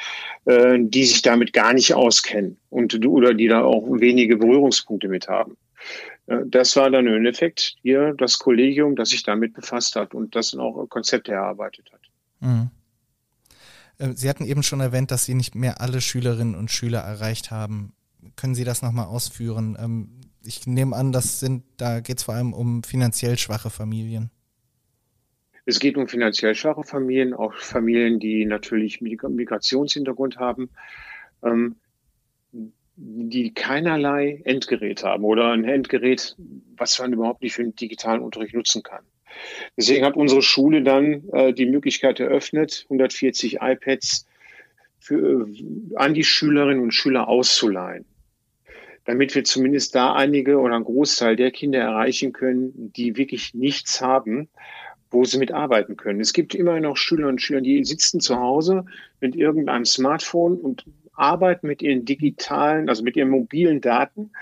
äh, 0.47 0.79
die 0.81 1.05
sich 1.05 1.21
damit 1.21 1.53
gar 1.53 1.75
nicht 1.75 1.93
auskennen 1.93 2.57
und 2.71 3.05
oder 3.07 3.35
die 3.35 3.47
da 3.47 3.63
auch 3.63 3.85
wenige 4.01 4.39
Berührungspunkte 4.39 5.09
mit 5.09 5.29
haben. 5.29 5.59
Äh, 6.29 6.39
das 6.47 6.75
war 6.77 6.91
dann 6.91 7.07
im 7.07 7.17
Endeffekt 7.17 7.77
hier 7.83 8.15
das 8.17 8.39
Kollegium, 8.39 8.97
das 8.97 9.11
sich 9.11 9.23
damit 9.23 9.53
befasst 9.53 9.97
hat 9.97 10.15
und 10.15 10.35
das 10.35 10.53
dann 10.53 10.61
auch 10.61 10.87
Konzepte 10.89 11.33
erarbeitet 11.33 11.91
hat. 11.93 12.01
Mhm. 12.41 12.71
Äh, 13.99 14.15
Sie 14.15 14.31
hatten 14.31 14.47
eben 14.47 14.63
schon 14.63 14.81
erwähnt, 14.81 15.11
dass 15.11 15.27
Sie 15.27 15.35
nicht 15.35 15.55
mehr 15.55 15.83
alle 15.83 16.01
Schülerinnen 16.01 16.55
und 16.55 16.71
Schüler 16.71 17.01
erreicht 17.01 17.51
haben 17.51 17.93
können 18.37 18.55
Sie 18.55 18.65
das 18.65 18.83
nochmal 18.83 19.07
ausführen? 19.07 19.77
Ähm, 19.81 20.21
ich 20.47 20.67
nehme 20.67 20.95
an, 20.95 21.13
das 21.13 21.41
sind, 21.41 21.65
da 21.77 22.01
geht 22.01 22.19
es 22.19 22.25
vor 22.25 22.35
allem 22.35 22.53
um 22.53 22.83
finanziell 22.83 23.39
schwache 23.39 23.71
Familien. 23.71 24.31
Es 25.67 25.81
geht 25.81 25.97
um 25.97 26.09
finanziell 26.09 26.55
schwache 26.55 26.85
Familien, 26.85 27.33
auch 27.33 27.55
Familien, 27.55 28.21
die 28.21 28.45
natürlich 28.45 29.01
Migrationshintergrund 29.01 30.37
haben, 30.37 30.69
ähm, 31.43 31.77
die 32.97 33.55
keinerlei 33.55 34.43
Endgerät 34.45 35.03
haben 35.03 35.25
oder 35.25 35.53
ein 35.53 35.65
Endgerät, 35.65 36.37
was 36.77 36.99
man 36.99 37.13
überhaupt 37.13 37.43
nicht 37.43 37.55
für 37.55 37.63
den 37.63 37.75
digitalen 37.75 38.23
Unterricht 38.23 38.55
nutzen 38.55 38.83
kann. 38.83 39.05
Deswegen 39.77 40.05
hat 40.05 40.17
unsere 40.17 40.43
Schule 40.43 40.83
dann 40.83 41.29
äh, 41.31 41.53
die 41.53 41.67
Möglichkeit 41.67 42.21
eröffnet, 42.21 42.85
140 42.85 43.59
iPads 43.61 44.27
für, 44.99 45.49
an 45.97 46.15
die 46.15 46.25
Schülerinnen 46.25 46.83
und 46.83 46.93
Schüler 46.93 47.27
auszuleihen 47.27 48.05
damit 49.05 49.35
wir 49.35 49.45
zumindest 49.45 49.95
da 49.95 50.15
einige 50.15 50.59
oder 50.59 50.75
einen 50.75 50.85
Großteil 50.85 51.37
der 51.37 51.51
Kinder 51.51 51.81
erreichen 51.81 52.33
können, 52.33 52.93
die 52.95 53.17
wirklich 53.17 53.55
nichts 53.55 54.01
haben, 54.01 54.49
wo 55.11 55.25
sie 55.25 55.39
mitarbeiten 55.39 55.97
können. 55.97 56.21
Es 56.21 56.33
gibt 56.33 56.55
immer 56.55 56.81
noch 56.81 56.97
Schüler 56.97 57.29
und 57.29 57.41
Schüler, 57.41 57.61
die 57.61 57.85
sitzen 57.85 58.21
zu 58.21 58.37
Hause 58.39 58.85
mit 59.21 59.37
irgendeinem 59.37 59.85
Smartphone 59.85 60.59
und 60.59 60.85
arbeiten 61.15 61.67
mit 61.69 61.83
ihren 61.83 62.05
digitalen, 62.05 62.89
also 62.89 63.05
mit 63.05 63.17
ihren 63.17 63.31
mobilen 63.31 63.81
Daten, 63.81 64.33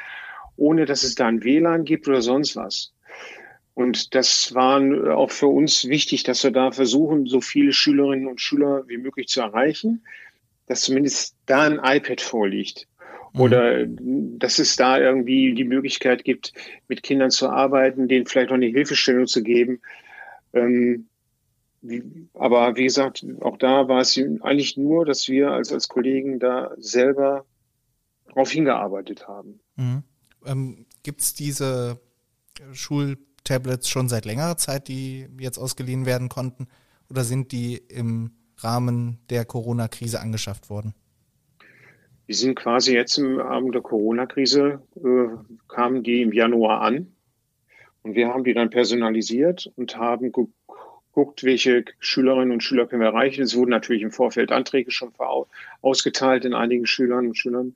ohne 0.57 0.87
dass 0.87 1.03
es 1.03 1.15
da 1.15 1.27
ein 1.27 1.45
WLAN 1.45 1.85
gibt 1.85 2.09
oder 2.09 2.23
sonst 2.23 2.57
was. 2.57 2.93
Und 3.75 4.15
das 4.15 4.55
war 4.55 4.81
auch 5.17 5.31
für 5.31 5.47
uns 5.47 5.87
wichtig, 5.89 6.25
dass 6.25 6.45
wir 6.45 6.51
da 6.51 6.73
versuchen, 6.73 7.27
so 7.27 7.41
viele 7.41 7.73
Schülerinnen 7.73 8.27
und 8.27 8.41
Schüler 8.41 8.85
wie 8.87 8.99
möglich 8.99 9.29
zu 9.29 9.41
erreichen, 9.41 10.05
dass 10.67 10.83
zumindest 10.83 11.37
da 11.47 11.63
ein 11.63 11.81
iPad 11.83 12.21
vorliegt. 12.21 12.87
Mhm. 13.33 13.41
Oder 13.41 13.87
dass 13.87 14.59
es 14.59 14.77
da 14.77 14.99
irgendwie 14.99 15.55
die 15.55 15.65
Möglichkeit 15.65 16.25
gibt, 16.25 16.53
mit 16.89 17.03
Kindern 17.03 17.31
zu 17.31 17.49
arbeiten, 17.49 18.09
denen 18.09 18.27
vielleicht 18.27 18.51
noch 18.51 18.57
eine 18.57 18.67
Hilfestellung 18.67 19.27
zu 19.27 19.43
geben. 19.43 19.81
Ähm, 20.53 21.07
wie, 21.81 22.29
aber 22.35 22.77
wie 22.77 22.85
gesagt, 22.85 23.25
auch 23.41 23.57
da 23.57 23.89
war 23.89 24.01
es 24.01 24.17
eigentlich 24.17 24.77
nur, 24.77 25.05
dass 25.05 25.29
wir 25.29 25.51
als, 25.51 25.73
als 25.73 25.89
Kollegen 25.89 26.39
da 26.39 26.71
selber 26.77 27.45
darauf 28.27 28.51
hingearbeitet 28.51 29.27
haben. 29.27 29.61
Mhm. 29.77 30.03
Ähm, 30.45 30.87
Gibt 31.03 31.21
es 31.23 31.35
diese 31.35 32.01
Schultablets 32.73 33.89
schon 33.89 34.09
seit 34.09 34.25
längerer 34.25 34.57
Zeit, 34.57 34.89
die 34.89 35.27
jetzt 35.41 35.59
ausgeliehen 35.59 36.07
werden 36.07 36.29
konnten? 36.29 36.69
Oder 37.11 37.25
sind 37.25 37.53
die 37.53 37.77
im 37.77 38.33
Rahmen 38.59 39.19
der 39.29 39.45
Corona-Krise 39.45 40.21
angeschafft 40.21 40.71
worden? 40.71 40.95
Die 42.29 42.35
sind 42.35 42.55
quasi 42.55 42.95
jetzt 42.95 43.19
im 43.19 43.39
Rahmen 43.39 43.73
der 43.73 43.83
Corona-Krise, 43.83 44.83
äh, 44.97 45.29
kamen 45.69 46.03
die 46.03 46.23
im 46.23 46.33
Januar 46.33 46.81
an. 46.83 47.15
Und 48.03 48.15
wir 48.15 48.29
haben 48.29 48.45
die 48.45 48.55
dann 48.55 48.71
personalisiert 48.71 49.71
und 49.77 49.97
haben 49.97 50.33
geguckt, 50.33 51.45
welche 51.45 51.85
Schülerinnen 51.99 52.53
und 52.53 52.63
Schüler 52.63 52.87
können 52.87 53.03
wir 53.03 53.09
erreichen. 53.09 53.43
Es 53.43 53.57
wurden 53.57 53.71
natürlich 53.71 54.03
im 54.03 54.11
Vorfeld 54.11 54.51
Anträge 54.51 54.91
schon 54.91 55.13
ausgeteilt 55.83 56.45
in 56.45 56.55
einigen 56.55 56.87
Schülern 56.87 57.29
und 57.29 57.39
Schülern. 57.39 57.75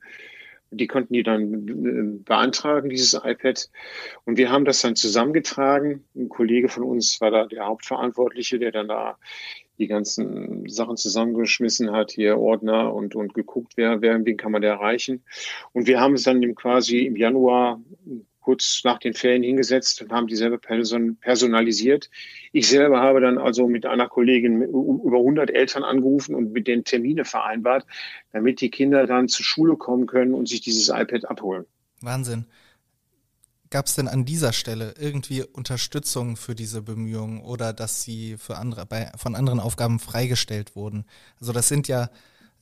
Die 0.69 0.87
konnten 0.87 1.13
die 1.13 1.23
dann 1.23 1.67
äh, 1.67 2.23
beantragen, 2.23 2.89
dieses 2.89 3.13
iPad. 3.13 3.69
Und 4.25 4.37
wir 4.37 4.51
haben 4.51 4.65
das 4.65 4.81
dann 4.81 4.97
zusammengetragen. 4.97 6.03
Ein 6.13 6.27
Kollege 6.27 6.67
von 6.67 6.83
uns 6.83 7.21
war 7.21 7.31
da 7.31 7.45
der 7.45 7.65
Hauptverantwortliche, 7.65 8.59
der 8.59 8.73
dann 8.73 8.89
da 8.89 9.17
die 9.77 9.87
ganzen 9.87 10.67
Sachen 10.67 10.97
zusammengeschmissen 10.97 11.91
hat, 11.91 12.11
hier 12.11 12.37
Ordner 12.37 12.93
und, 12.93 13.15
und 13.15 13.33
geguckt, 13.33 13.73
wer, 13.75 14.01
wer, 14.01 14.23
wen 14.25 14.37
kann 14.37 14.51
man 14.51 14.61
da 14.61 14.69
erreichen. 14.69 15.23
Und 15.73 15.87
wir 15.87 15.99
haben 15.99 16.15
es 16.15 16.23
dann 16.23 16.55
quasi 16.55 16.99
im 16.99 17.15
Januar 17.15 17.79
kurz 18.47 18.81
nach 18.85 18.97
den 18.97 19.13
Ferien 19.13 19.43
hingesetzt 19.43 20.01
und 20.01 20.13
haben 20.13 20.27
dieselbe 20.27 20.57
Person 20.57 21.17
personalisiert. 21.17 22.09
Ich 22.53 22.69
selber 22.69 23.01
habe 23.01 23.19
dann 23.19 23.37
also 23.37 23.67
mit 23.67 23.85
einer 23.85 24.07
Kollegin 24.07 24.61
über 24.61 25.17
100 25.17 25.49
Eltern 25.49 25.83
angerufen 25.83 26.33
und 26.33 26.53
mit 26.53 26.65
den 26.65 26.85
Termine 26.85 27.25
vereinbart, 27.25 27.85
damit 28.31 28.61
die 28.61 28.69
Kinder 28.69 29.05
dann 29.05 29.27
zur 29.27 29.43
Schule 29.43 29.75
kommen 29.75 30.07
können 30.07 30.33
und 30.33 30.47
sich 30.47 30.61
dieses 30.61 30.87
iPad 30.87 31.25
abholen. 31.29 31.65
Wahnsinn. 31.99 32.45
Gab 33.69 33.87
es 33.87 33.95
denn 33.95 34.07
an 34.07 34.23
dieser 34.23 34.53
Stelle 34.53 34.93
irgendwie 34.99 35.43
Unterstützung 35.43 36.37
für 36.37 36.55
diese 36.55 36.81
Bemühungen 36.81 37.41
oder 37.41 37.73
dass 37.73 38.03
sie 38.03 38.37
für 38.37 38.57
andere, 38.57 38.85
bei, 38.85 39.11
von 39.17 39.35
anderen 39.35 39.59
Aufgaben 39.59 39.99
freigestellt 39.99 40.75
wurden? 40.75 41.05
Also 41.39 41.51
das 41.51 41.67
sind 41.67 41.87
ja, 41.87 42.09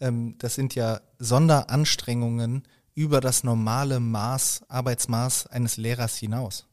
ähm, 0.02 0.36
das 0.40 0.56
sind 0.56 0.74
ja 0.74 1.02
Sonderanstrengungen 1.20 2.64
über 2.96 3.22
das 3.22 3.44
normale 3.44 4.00
Maß, 4.00 4.66
Arbeitsmaß 4.70 5.48
eines 5.48 5.78
Lehrers 5.78 6.18
hinaus. 6.18 6.68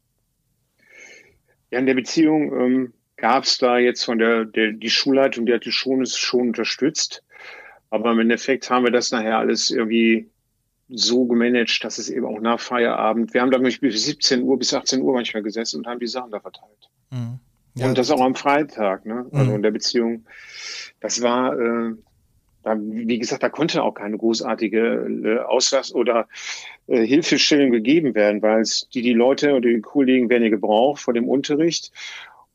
Ja, 1.71 1.79
in 1.79 1.87
der 1.87 1.95
Beziehung 1.95 2.53
ähm, 2.53 2.93
gab 3.17 3.45
es 3.45 3.59
da 3.59 3.79
jetzt 3.79 4.05
von 4.05 4.19
der, 4.19 4.45
der 4.45 4.73
die 4.73 4.91
Schulleitung, 4.91 5.47
die 5.47 5.55
hat 5.55 5.65
die 5.65 5.73
schon, 5.73 6.05
schon 6.07 6.49
unterstützt. 6.49 7.23
Aber 7.91 8.13
im 8.13 8.21
Endeffekt 8.21 8.71
haben 8.71 8.85
wir 8.85 8.93
das 8.93 9.11
nachher 9.11 9.39
alles 9.39 9.71
irgendwie 9.71 10.31
so 10.95 11.25
gemanagt, 11.25 11.83
dass 11.85 11.99
es 11.99 12.09
eben 12.09 12.27
auch 12.27 12.41
nach 12.41 12.61
Feierabend, 12.61 13.35
wir 13.35 13.41
haben 13.41 13.51
da 13.51 13.59
bis 13.59 13.79
17 13.81 14.43
Uhr, 14.43 14.59
bis 14.59 14.75
18 14.75 15.03
Uhr 15.03 15.15
manchmal 15.15 15.43
gesessen 15.43 15.79
und 15.79 15.87
haben 15.87 16.01
die 16.01 16.07
Sachen 16.07 16.31
da 16.31 16.41
verteilt. 16.41 16.91
Mhm. 17.11 17.39
Ja, 17.75 17.87
und 17.89 17.97
das 17.97 18.11
auch 18.11 18.21
am 18.21 18.35
Freitag, 18.35 19.07
ne? 19.07 19.27
Also 19.33 19.51
mhm. 19.51 19.57
in 19.57 19.63
der 19.63 19.71
Beziehung. 19.71 20.27
Das 21.01 21.23
war, 21.23 21.59
äh, 21.59 21.95
da, 22.63 22.77
wie 22.79 23.19
gesagt, 23.19 23.43
da 23.43 23.49
konnte 23.49 23.83
auch 23.83 23.95
keine 23.95 24.19
großartige 24.19 24.79
äh, 25.25 25.39
Auslass 25.39 25.95
oder 25.95 26.29
äh, 26.87 27.05
Hilfestellung 27.07 27.71
gegeben 27.71 28.15
werden, 28.15 28.43
weil 28.43 28.61
es 28.61 28.89
die, 28.93 29.03
die 29.03 29.15
Leute 29.15 29.53
oder 29.53 29.69
die 29.69 29.81
Kollegen 29.81 30.29
werden 30.29 30.45
ja 30.45 30.51
gebraucht 30.51 31.01
vor 31.01 31.15
dem 31.15 31.29
Unterricht. 31.29 31.93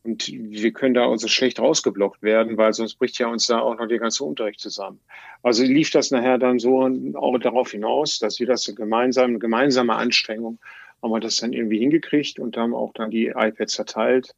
Und 0.08 0.26
wir 0.26 0.72
können 0.72 0.94
da 0.94 1.06
also 1.06 1.28
schlecht 1.28 1.60
rausgeblockt 1.60 2.22
werden, 2.22 2.56
weil 2.56 2.72
sonst 2.72 2.94
bricht 2.94 3.18
ja 3.18 3.26
uns 3.26 3.46
da 3.46 3.60
auch 3.60 3.76
noch 3.76 3.86
der 3.86 3.98
ganze 3.98 4.24
Unterricht 4.24 4.58
zusammen. 4.58 5.00
Also 5.42 5.64
lief 5.64 5.90
das 5.90 6.10
nachher 6.10 6.38
dann 6.38 6.58
so 6.58 6.80
auch 7.14 7.38
darauf 7.38 7.72
hinaus, 7.72 8.18
dass 8.18 8.40
wir 8.40 8.46
das 8.46 8.74
gemeinsam, 8.74 9.38
gemeinsame 9.38 9.94
Anstrengung 9.96 10.58
haben 11.02 11.10
wir 11.10 11.20
das 11.20 11.36
dann 11.36 11.52
irgendwie 11.52 11.78
hingekriegt 11.78 12.38
und 12.38 12.56
haben 12.56 12.74
auch 12.74 12.94
dann 12.94 13.10
die 13.10 13.26
iPads 13.36 13.74
verteilt 13.74 14.34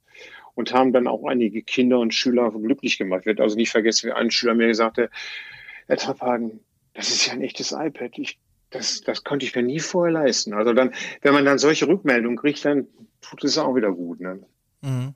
und 0.57 0.75
haben 0.75 0.93
dann 0.93 1.07
auch 1.07 1.25
einige 1.25 1.63
Kinder 1.63 2.01
und 2.01 2.15
Schüler 2.15 2.51
glücklich 2.51 2.99
gemacht. 2.99 3.27
Wird 3.27 3.41
also 3.41 3.55
nicht 3.55 3.71
vergessen, 3.71 4.09
wie 4.09 4.13
ein 4.13 4.33
Schüler 4.33 4.55
mir 4.55 4.75
sagte, 4.75 5.09
Herr 5.87 5.99
Trapphagen, 5.99 6.59
das 6.95 7.11
ist 7.11 7.27
ja 7.27 7.35
ein 7.35 7.43
echtes 7.43 7.71
iPad. 7.71 8.19
Ich, 8.19 8.41
das, 8.71 9.03
das 9.03 9.23
konnte 9.23 9.47
ich 9.47 9.55
mir 9.55 9.63
nie 9.63 9.79
vorher 9.79 10.13
leisten. 10.13 10.53
Also 10.53 10.73
dann, 10.73 10.93
wenn 11.23 11.33
man 11.33 11.45
dann 11.45 11.59
solche 11.59 11.87
Rückmeldungen 11.87 12.37
kriegt, 12.37 12.65
dann 12.65 12.89
tut 13.21 13.45
es 13.45 13.57
auch 13.57 13.77
wieder 13.77 13.93
gut. 13.93 14.21
Ne? 14.21 14.41
Mhm. 14.81 15.15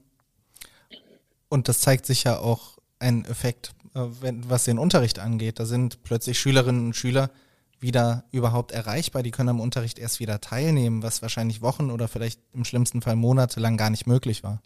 Und 1.55 1.69
das 1.69 1.79
zeigt 1.79 2.05
sich 2.05 2.25
ja 2.25 2.39
auch 2.39 2.79
ein 2.99 3.25
Effekt, 3.27 3.75
äh, 3.95 4.01
wenn, 4.21 4.51
was 4.51 4.65
den 4.65 4.77
Unterricht 4.77 5.21
angeht. 5.21 5.61
Da 5.61 5.67
sind 5.67 6.03
plötzlich 6.03 6.37
Schülerinnen 6.37 6.87
und 6.87 6.97
Schüler 6.97 7.31
wieder 7.79 8.25
überhaupt 8.33 8.73
erreichbar. 8.73 9.23
Die 9.23 9.31
können 9.31 9.51
am 9.51 9.61
Unterricht 9.61 10.01
erst 10.01 10.19
wieder 10.19 10.41
teilnehmen, 10.41 11.05
was 11.05 11.23
wahrscheinlich 11.23 11.63
Wochen 11.63 11.93
oder 11.93 12.09
vielleicht 12.09 12.41
im 12.55 12.65
schlimmsten 12.65 13.03
Fall 13.03 13.15
monatelang 13.15 13.77
gar 13.77 13.91
nicht 13.91 14.09
möglich 14.09 14.43
war. 14.43 14.63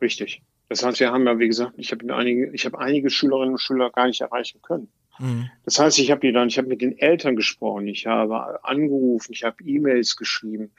Richtig. 0.00 0.42
Das 0.68 0.82
heißt, 0.82 0.98
wir 0.98 1.12
haben 1.12 1.24
ja, 1.28 1.38
wie 1.38 1.46
gesagt, 1.46 1.74
ich 1.76 1.92
habe 1.92 2.12
einige, 2.12 2.50
ich 2.50 2.64
habe 2.64 2.76
einige 2.80 3.08
Schülerinnen 3.08 3.52
und 3.52 3.60
Schüler 3.60 3.90
gar 3.90 4.08
nicht 4.08 4.20
erreichen 4.20 4.60
können. 4.62 4.88
Mhm. 5.18 5.50
Das 5.64 5.78
heißt, 5.78 5.98
ich 5.98 6.10
habe 6.10 6.20
die 6.20 6.32
dann, 6.32 6.48
ich 6.48 6.58
habe 6.58 6.68
mit 6.68 6.80
den 6.80 6.98
Eltern 6.98 7.36
gesprochen, 7.36 7.86
ich 7.86 8.06
habe 8.06 8.64
angerufen, 8.64 9.32
ich 9.32 9.44
habe 9.44 9.62
E-Mails 9.62 10.16
geschrieben. 10.16 10.72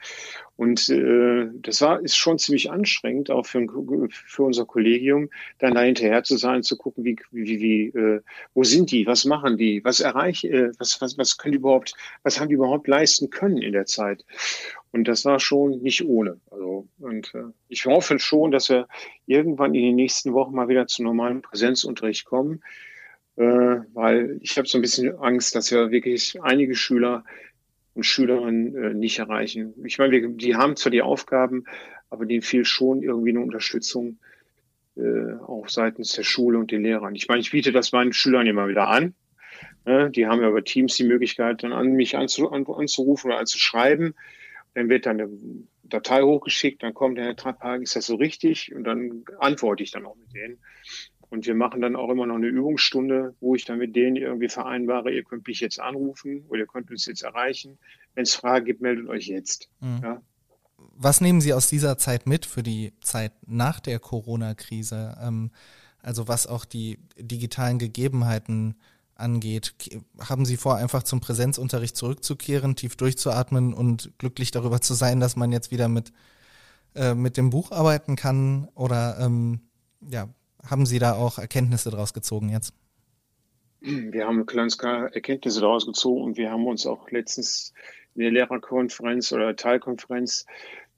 Und 0.56 0.88
äh, 0.88 1.48
das 1.54 1.80
war 1.80 2.00
ist 2.00 2.16
schon 2.16 2.38
ziemlich 2.38 2.70
anstrengend, 2.70 3.30
auch 3.30 3.46
für, 3.46 3.66
für 4.10 4.42
unser 4.42 4.66
Kollegium, 4.66 5.30
dann 5.58 5.74
da 5.74 5.82
hinterher 5.82 6.24
zu 6.24 6.36
sein, 6.36 6.62
zu 6.62 6.76
gucken, 6.76 7.04
wie 7.04 7.16
wie 7.30 7.60
wie 7.60 7.98
äh, 7.98 8.20
wo 8.54 8.64
sind 8.64 8.90
die, 8.90 9.06
was 9.06 9.24
machen 9.24 9.56
die, 9.56 9.84
was 9.84 10.00
erreichen, 10.00 10.52
äh, 10.52 10.70
was 10.78 11.00
was 11.00 11.16
was 11.16 11.38
können 11.38 11.52
die 11.52 11.58
überhaupt, 11.58 11.94
was 12.22 12.40
haben 12.40 12.48
die 12.48 12.54
überhaupt 12.54 12.88
leisten 12.88 13.30
können 13.30 13.58
in 13.58 13.72
der 13.72 13.86
Zeit? 13.86 14.24
Und 14.92 15.08
das 15.08 15.24
war 15.24 15.40
schon 15.40 15.80
nicht 15.82 16.04
ohne. 16.04 16.40
Also 16.50 16.86
und 16.98 17.34
äh, 17.34 17.44
ich 17.68 17.86
hoffe 17.86 18.18
schon, 18.18 18.50
dass 18.50 18.68
wir 18.68 18.88
irgendwann 19.26 19.74
in 19.74 19.82
den 19.82 19.96
nächsten 19.96 20.32
Wochen 20.34 20.54
mal 20.54 20.68
wieder 20.68 20.86
zu 20.86 21.02
normalen 21.02 21.42
Präsenzunterricht 21.42 22.24
kommen 22.24 22.62
weil 23.36 24.38
ich 24.42 24.56
habe 24.56 24.68
so 24.68 24.78
ein 24.78 24.82
bisschen 24.82 25.18
Angst, 25.18 25.54
dass 25.54 25.70
wir 25.70 25.90
wirklich 25.90 26.40
einige 26.42 26.74
Schüler 26.74 27.24
und 27.94 28.04
Schülerinnen 28.04 28.76
äh, 28.76 28.94
nicht 28.94 29.18
erreichen. 29.18 29.74
Ich 29.84 29.98
meine, 29.98 30.12
wir, 30.12 30.28
die 30.28 30.56
haben 30.56 30.76
zwar 30.76 30.90
die 30.90 31.02
Aufgaben, 31.02 31.64
aber 32.10 32.26
denen 32.26 32.42
fehlt 32.42 32.66
schon 32.66 33.02
irgendwie 33.02 33.30
eine 33.30 33.40
Unterstützung 33.40 34.18
äh, 34.96 35.34
auch 35.46 35.68
seitens 35.68 36.12
der 36.12 36.22
Schule 36.22 36.58
und 36.58 36.70
den 36.70 36.82
Lehrern. 36.82 37.14
Ich 37.14 37.28
meine, 37.28 37.40
ich 37.40 37.50
biete 37.50 37.72
das 37.72 37.92
meinen 37.92 38.12
Schülern 38.12 38.46
immer 38.46 38.68
wieder 38.68 38.88
an. 38.88 39.14
Ne? 39.84 40.10
Die 40.10 40.26
haben 40.26 40.40
ja 40.40 40.48
über 40.48 40.64
Teams 40.64 40.96
die 40.96 41.04
Möglichkeit, 41.04 41.62
dann 41.62 41.72
an 41.72 41.92
mich 41.92 42.16
anzu, 42.16 42.50
an, 42.50 42.66
anzurufen 42.66 43.30
oder 43.30 43.40
anzuschreiben. 43.40 44.14
Dann 44.74 44.88
wird 44.88 45.06
dann 45.06 45.20
eine 45.20 45.30
Datei 45.84 46.22
hochgeschickt, 46.22 46.82
dann 46.82 46.94
kommt 46.94 47.18
der 47.18 47.26
Herr 47.26 47.36
Trapphagen, 47.36 47.82
ist 47.82 47.94
das 47.94 48.06
so 48.06 48.16
richtig? 48.16 48.74
Und 48.74 48.84
dann 48.84 49.24
antworte 49.38 49.82
ich 49.82 49.90
dann 49.90 50.06
auch 50.06 50.16
mit 50.16 50.34
denen. 50.34 50.58
Und 51.34 51.46
wir 51.46 51.56
machen 51.56 51.80
dann 51.80 51.96
auch 51.96 52.10
immer 52.10 52.26
noch 52.26 52.36
eine 52.36 52.46
Übungsstunde, 52.46 53.34
wo 53.40 53.56
ich 53.56 53.64
dann 53.64 53.78
mit 53.78 53.96
denen 53.96 54.14
irgendwie 54.14 54.48
vereinbare, 54.48 55.10
ihr 55.10 55.24
könnt 55.24 55.48
mich 55.48 55.58
jetzt 55.58 55.80
anrufen 55.80 56.44
oder 56.48 56.60
ihr 56.60 56.66
könnt 56.68 56.92
uns 56.92 57.06
jetzt 57.06 57.24
erreichen. 57.24 57.76
Wenn 58.14 58.22
es 58.22 58.36
Fragen 58.36 58.64
gibt, 58.64 58.80
meldet 58.80 59.08
euch 59.08 59.26
jetzt. 59.26 59.68
Mhm. 59.80 60.00
Ja? 60.00 60.22
Was 60.96 61.20
nehmen 61.20 61.40
Sie 61.40 61.52
aus 61.52 61.66
dieser 61.66 61.98
Zeit 61.98 62.28
mit 62.28 62.46
für 62.46 62.62
die 62.62 62.92
Zeit 63.00 63.32
nach 63.48 63.80
der 63.80 63.98
Corona-Krise? 63.98 65.18
Ähm, 65.20 65.50
also 66.02 66.28
was 66.28 66.46
auch 66.46 66.64
die 66.64 67.00
digitalen 67.18 67.80
Gegebenheiten 67.80 68.76
angeht. 69.16 69.74
Haben 70.20 70.44
Sie 70.44 70.56
vor, 70.56 70.76
einfach 70.76 71.02
zum 71.02 71.20
Präsenzunterricht 71.20 71.96
zurückzukehren, 71.96 72.76
tief 72.76 72.94
durchzuatmen 72.94 73.74
und 73.74 74.12
glücklich 74.18 74.52
darüber 74.52 74.80
zu 74.80 74.94
sein, 74.94 75.18
dass 75.18 75.34
man 75.34 75.50
jetzt 75.50 75.72
wieder 75.72 75.88
mit, 75.88 76.12
äh, 76.94 77.14
mit 77.14 77.36
dem 77.36 77.50
Buch 77.50 77.72
arbeiten 77.72 78.14
kann? 78.14 78.68
Oder 78.76 79.18
ähm, 79.18 79.62
ja, 80.00 80.28
haben 80.70 80.86
Sie 80.86 80.98
da 80.98 81.14
auch 81.14 81.38
Erkenntnisse 81.38 81.90
daraus 81.90 82.12
gezogen 82.12 82.48
jetzt? 82.48 82.74
Wir 83.80 84.26
haben 84.26 84.46
ganz 84.46 84.78
klar 84.78 85.14
Erkenntnisse 85.14 85.60
daraus 85.60 85.84
gezogen 85.84 86.22
und 86.22 86.36
wir 86.38 86.50
haben 86.50 86.66
uns 86.66 86.86
auch 86.86 87.10
letztens 87.10 87.74
in 88.14 88.22
der 88.22 88.30
Lehrerkonferenz 88.30 89.30
oder 89.32 89.54
Teilkonferenz 89.56 90.46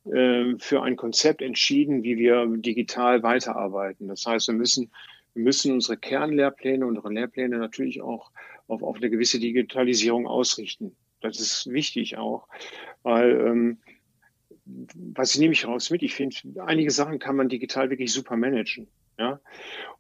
äh, 0.05 0.55
für 0.59 0.83
ein 0.83 0.97
Konzept 0.97 1.43
entschieden, 1.43 2.05
wie 2.05 2.17
wir 2.17 2.47
digital 2.47 3.23
weiterarbeiten. 3.25 4.07
Das 4.07 4.25
heißt, 4.25 4.47
wir 4.49 4.55
müssen, 4.55 4.93
wir 5.35 5.43
müssen 5.43 5.73
unsere 5.73 5.97
Kernlehrpläne, 5.97 6.87
unsere 6.87 7.13
Lehrpläne 7.13 7.59
natürlich 7.59 8.03
auch 8.03 8.31
auf, 8.69 8.83
auf 8.83 8.97
eine 8.97 9.11
gewisse 9.11 9.41
Digitalisierung 9.41 10.29
ausrichten. 10.29 10.95
Das 11.21 11.41
ist 11.41 11.67
wichtig 11.73 12.19
auch, 12.19 12.47
weil 13.03 13.41
ähm, 13.41 13.79
was 14.95 15.37
nehme 15.39 15.55
ich 15.55 15.67
raus 15.67 15.91
mit? 15.91 16.03
Ich 16.03 16.15
finde, 16.15 16.37
einige 16.65 16.91
Sachen 16.91 17.19
kann 17.19 17.37
man 17.37 17.49
digital 17.49 17.91
wirklich 17.91 18.13
super 18.13 18.37
managen. 18.37 18.87
Ja, 19.19 19.41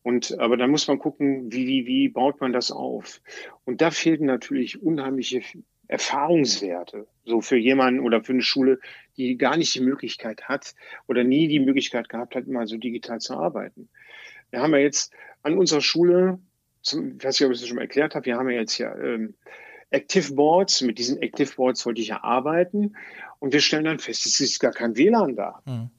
und 0.02 0.38
aber 0.38 0.56
dann 0.56 0.70
muss 0.70 0.88
man 0.88 0.98
gucken, 0.98 1.50
wie, 1.50 1.66
wie, 1.66 1.86
wie 1.86 2.08
baut 2.08 2.40
man 2.40 2.52
das 2.52 2.70
auf? 2.70 3.22
Und 3.64 3.80
da 3.80 3.90
fehlten 3.90 4.26
natürlich 4.26 4.82
unheimliche 4.82 5.40
Erfahrungswerte. 5.88 7.06
So 7.24 7.40
für 7.40 7.56
jemanden 7.56 8.00
oder 8.00 8.22
für 8.22 8.32
eine 8.32 8.42
Schule, 8.42 8.78
die 9.16 9.36
gar 9.36 9.56
nicht 9.56 9.74
die 9.74 9.80
Möglichkeit 9.80 10.48
hat 10.48 10.74
oder 11.06 11.24
nie 11.24 11.48
die 11.48 11.60
Möglichkeit 11.60 12.08
gehabt 12.08 12.34
hat, 12.34 12.46
mal 12.46 12.66
so 12.66 12.76
digital 12.76 13.20
zu 13.20 13.36
arbeiten. 13.36 13.88
Wir 14.50 14.60
haben 14.60 14.72
ja 14.72 14.80
jetzt 14.80 15.12
an 15.42 15.56
unserer 15.56 15.80
Schule, 15.80 16.38
zum, 16.82 17.16
ich 17.16 17.24
weiß 17.24 17.40
nicht, 17.40 17.46
ob 17.46 17.52
ich 17.52 17.60
das 17.60 17.68
schon 17.68 17.76
mal 17.76 17.82
erklärt 17.82 18.14
habe, 18.14 18.26
wir 18.26 18.36
haben 18.36 18.50
ja 18.50 18.60
jetzt 18.60 18.78
ja 18.78 18.96
ähm, 18.96 19.34
Active 19.90 20.34
Boards. 20.34 20.82
Mit 20.82 20.98
diesen 20.98 21.22
Active 21.22 21.54
Boards 21.54 21.86
wollte 21.86 22.00
ich 22.00 22.08
ja 22.08 22.22
arbeiten. 22.22 22.96
Und 23.38 23.52
wir 23.52 23.60
stellen 23.60 23.84
dann 23.84 23.98
fest, 23.98 24.26
es 24.26 24.40
ist 24.40 24.60
gar 24.60 24.72
kein 24.72 24.96
WLAN 24.96 25.36
da. 25.36 25.62
Mhm. 25.64 25.90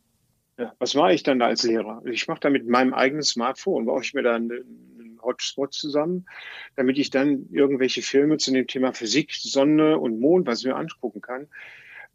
Ja, 0.57 0.73
was 0.79 0.95
mache 0.95 1.13
ich 1.13 1.21
dann 1.23 1.39
da 1.39 1.45
als 1.47 1.63
Lehrer? 1.63 2.01
Ich 2.05 2.27
mache 2.27 2.39
da 2.39 2.49
mit 2.49 2.67
meinem 2.67 2.93
eigenen 2.93 3.21
Smartphone, 3.23 3.85
baue 3.85 4.01
ich 4.01 4.13
mir 4.15 4.23
dann 4.23 4.51
einen 4.51 5.19
Hotspot 5.21 5.73
zusammen, 5.73 6.25
damit 6.75 6.97
ich 6.97 7.11
dann 7.11 7.47
irgendwelche 7.51 8.01
Filme 8.01 8.37
zu 8.37 8.51
dem 8.51 8.65
Thema 8.65 8.91
Physik, 8.93 9.33
Sonne 9.33 9.99
und 9.99 10.19
Mond, 10.19 10.47
was 10.47 10.61
ich 10.61 10.65
mir 10.65 10.75
angucken 10.75 11.21
kann, 11.21 11.47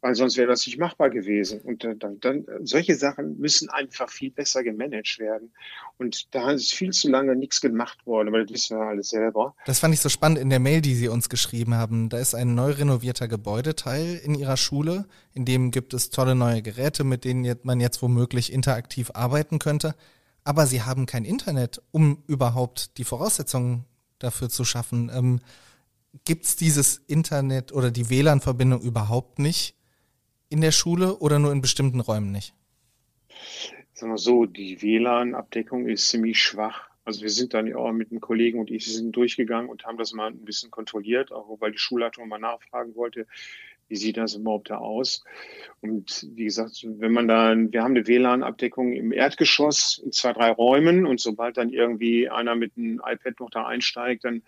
weil 0.03 0.15
sonst 0.15 0.35
wäre 0.35 0.49
das 0.49 0.67
nicht 0.67 0.77
machbar 0.77 1.09
gewesen. 1.09 1.61
Und 1.61 1.85
dann, 1.85 1.97
dann, 1.97 2.19
dann 2.19 2.45
solche 2.63 2.95
Sachen 2.95 3.39
müssen 3.39 3.69
einfach 3.69 4.09
viel 4.09 4.31
besser 4.31 4.61
gemanagt 4.61 5.17
werden. 5.17 5.53
Und 5.97 6.35
da 6.35 6.51
ist 6.51 6.73
viel 6.73 6.91
zu 6.91 7.09
lange 7.09 7.37
nichts 7.37 7.61
gemacht 7.61 8.05
worden, 8.05 8.27
aber 8.27 8.43
das 8.43 8.51
wissen 8.51 8.77
wir 8.77 8.85
alles 8.85 9.09
selber. 9.09 9.55
Das 9.65 9.79
fand 9.79 9.93
ich 9.93 10.01
so 10.01 10.09
spannend 10.09 10.39
in 10.39 10.49
der 10.49 10.59
Mail, 10.59 10.81
die 10.81 10.93
Sie 10.93 11.07
uns 11.07 11.29
geschrieben 11.29 11.75
haben. 11.75 12.09
Da 12.09 12.17
ist 12.19 12.35
ein 12.35 12.53
neu 12.53 12.71
renovierter 12.71 13.29
Gebäudeteil 13.29 14.19
in 14.21 14.35
Ihrer 14.35 14.57
Schule, 14.57 15.07
in 15.33 15.45
dem 15.45 15.71
gibt 15.71 15.93
es 15.93 16.09
tolle 16.09 16.35
neue 16.35 16.61
Geräte, 16.61 17.05
mit 17.05 17.23
denen 17.23 17.55
man 17.63 17.79
jetzt 17.79 18.01
womöglich 18.01 18.51
interaktiv 18.51 19.11
arbeiten 19.13 19.57
könnte. 19.57 19.95
Aber 20.43 20.67
Sie 20.67 20.81
haben 20.81 21.05
kein 21.05 21.23
Internet, 21.23 21.81
um 21.91 22.23
überhaupt 22.27 22.97
die 22.97 23.05
Voraussetzungen 23.05 23.85
dafür 24.19 24.49
zu 24.49 24.65
schaffen. 24.65 25.09
Ähm, 25.15 25.39
Gibt 26.25 26.43
es 26.43 26.57
dieses 26.57 26.97
Internet 26.97 27.71
oder 27.71 27.89
die 27.89 28.09
WLAN-Verbindung 28.09 28.81
überhaupt 28.81 29.39
nicht? 29.39 29.77
In 30.53 30.61
der 30.61 30.71
Schule 30.71 31.17
oder 31.17 31.39
nur 31.39 31.51
in 31.51 31.61
bestimmten 31.61 31.99
Räumen 31.99 32.31
nicht? 32.31 32.53
Sagen 33.93 34.13
wir 34.13 34.19
so, 34.19 34.45
die 34.45 34.83
WLAN-Abdeckung 34.83 35.87
ist 35.87 36.09
ziemlich 36.09 36.39
schwach. 36.39 36.89
Also 37.05 37.23
wir 37.23 37.31
sind 37.31 37.55
dann 37.55 37.65
ja 37.65 37.75
auch 37.75 37.91
mit 37.91 38.11
einem 38.11 38.21
Kollegen 38.21 38.59
und 38.59 38.69
ich 38.69 38.85
sind 38.85 39.15
durchgegangen 39.15 39.67
und 39.67 39.83
haben 39.83 39.97
das 39.97 40.13
mal 40.13 40.27
ein 40.27 40.45
bisschen 40.45 40.69
kontrolliert, 40.69 41.31
auch 41.31 41.59
weil 41.59 41.71
die 41.71 41.79
Schulleitung 41.79 42.27
mal 42.27 42.37
nachfragen 42.37 42.95
wollte, 42.95 43.25
wie 43.89 43.95
sieht 43.95 44.17
das 44.17 44.35
überhaupt 44.35 44.69
da 44.69 44.77
aus? 44.77 45.23
Und 45.81 46.27
wie 46.35 46.45
gesagt, 46.45 46.85
wenn 46.87 47.11
man 47.11 47.27
dann, 47.27 47.73
wir 47.73 47.81
haben 47.81 47.95
eine 47.95 48.05
WLAN-Abdeckung 48.05 48.93
im 48.93 49.11
Erdgeschoss 49.11 50.01
in 50.05 50.11
zwei, 50.11 50.33
drei 50.33 50.51
Räumen 50.51 51.07
und 51.07 51.19
sobald 51.19 51.57
dann 51.57 51.71
irgendwie 51.71 52.29
einer 52.29 52.55
mit 52.55 52.73
einem 52.77 53.01
iPad 53.03 53.39
noch 53.39 53.49
da 53.49 53.65
einsteigt, 53.65 54.23
dann 54.23 54.43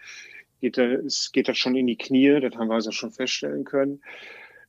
geht 0.62 0.78
das, 0.78 1.32
geht 1.32 1.48
das 1.48 1.58
schon 1.58 1.76
in 1.76 1.88
die 1.88 1.98
Knie, 1.98 2.40
das 2.40 2.56
haben 2.56 2.68
wir 2.68 2.76
also 2.76 2.92
schon 2.92 3.12
feststellen 3.12 3.64
können 3.64 4.02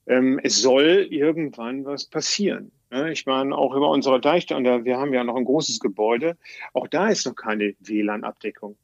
ähm, 0.07 0.41
es 0.43 0.61
soll 0.61 1.09
irgendwann 1.11 1.85
was 1.85 2.07
passieren. 2.07 2.73
Ja, 2.91 3.09
ich 3.09 3.27
meine, 3.27 3.57
auch 3.57 3.75
über 3.75 3.91
unsere 3.91 4.21
Deichstande, 4.21 4.85
wir 4.85 4.97
haben 4.97 5.13
ja 5.13 5.25
noch 5.25 5.37
ein 5.37 5.45
großes 5.45 5.81
Gebäude, 5.81 6.37
auch 6.73 6.87
da 6.87 7.09
ist 7.09 7.27
noch 7.27 7.35
keine 7.35 7.75
WLAN-Abdeckung. 7.81 8.77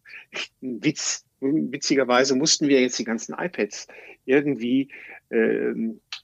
Witz, 0.61 1.25
witzigerweise 1.41 2.35
mussten 2.35 2.69
wir 2.69 2.81
jetzt 2.81 2.99
die 2.99 3.05
ganzen 3.05 3.35
iPads 3.39 3.87
irgendwie 4.25 4.89
äh, 5.31 5.73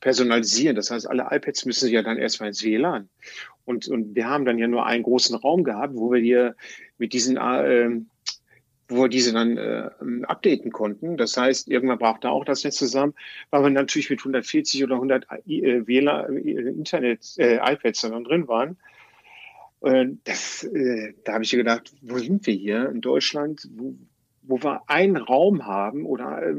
personalisieren. 0.00 0.76
Das 0.76 0.90
heißt, 0.90 1.08
alle 1.08 1.28
iPads 1.30 1.66
müssen 1.66 1.88
ja 1.90 2.02
dann 2.02 2.18
erstmal 2.18 2.48
ins 2.48 2.64
WLAN. 2.64 3.08
Und, 3.64 3.86
und 3.88 4.14
wir 4.14 4.28
haben 4.28 4.44
dann 4.44 4.58
ja 4.58 4.66
nur 4.66 4.86
einen 4.86 5.02
großen 5.02 5.36
Raum 5.36 5.62
gehabt, 5.62 5.94
wo 5.94 6.10
wir 6.12 6.20
hier 6.20 6.56
mit 6.98 7.12
diesen 7.12 7.36
äh, 7.36 7.90
wo 8.88 9.02
wir 9.02 9.08
diese 9.08 9.32
dann 9.32 9.56
äh, 9.58 9.90
updaten 10.24 10.72
konnten. 10.72 11.16
Das 11.16 11.36
heißt, 11.36 11.68
irgendwann 11.68 11.98
braucht 11.98 12.24
da 12.24 12.30
auch 12.30 12.44
das 12.44 12.64
Netz 12.64 12.76
zusammen, 12.76 13.14
weil 13.50 13.62
wir 13.62 13.70
natürlich 13.70 14.10
mit 14.10 14.20
140 14.20 14.82
oder 14.82 14.94
100 14.94 15.26
äh, 15.46 15.86
WLAN, 15.86 16.36
äh, 16.38 16.50
Internet, 16.50 17.34
äh, 17.36 17.56
iPads 17.56 18.00
dann 18.02 18.24
drin 18.24 18.48
waren. 18.48 18.78
Äh, 19.82 20.06
das, 20.24 20.64
äh, 20.64 21.14
da 21.24 21.34
habe 21.34 21.44
ich 21.44 21.52
mir 21.52 21.58
gedacht, 21.58 21.92
wo 22.02 22.18
sind 22.18 22.46
wir 22.46 22.54
hier 22.54 22.88
in 22.88 23.00
Deutschland, 23.00 23.68
wo, 23.76 23.94
wo 24.42 24.62
wir 24.62 24.82
einen 24.86 25.16
Raum 25.16 25.66
haben 25.66 26.06
oder 26.06 26.42
äh, 26.42 26.54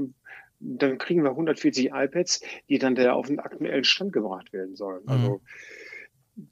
dann 0.59 0.97
kriegen 0.97 1.23
wir 1.23 1.31
140 1.31 1.91
iPads, 1.93 2.41
die 2.67 2.79
dann 2.79 2.95
da 2.95 3.13
auf 3.13 3.27
den 3.27 3.39
aktuellen 3.39 3.83
Stand 3.83 4.13
gebracht 4.13 4.51
werden 4.53 4.75
sollen. 4.75 5.03
Mhm. 5.03 5.09
Also 5.09 5.41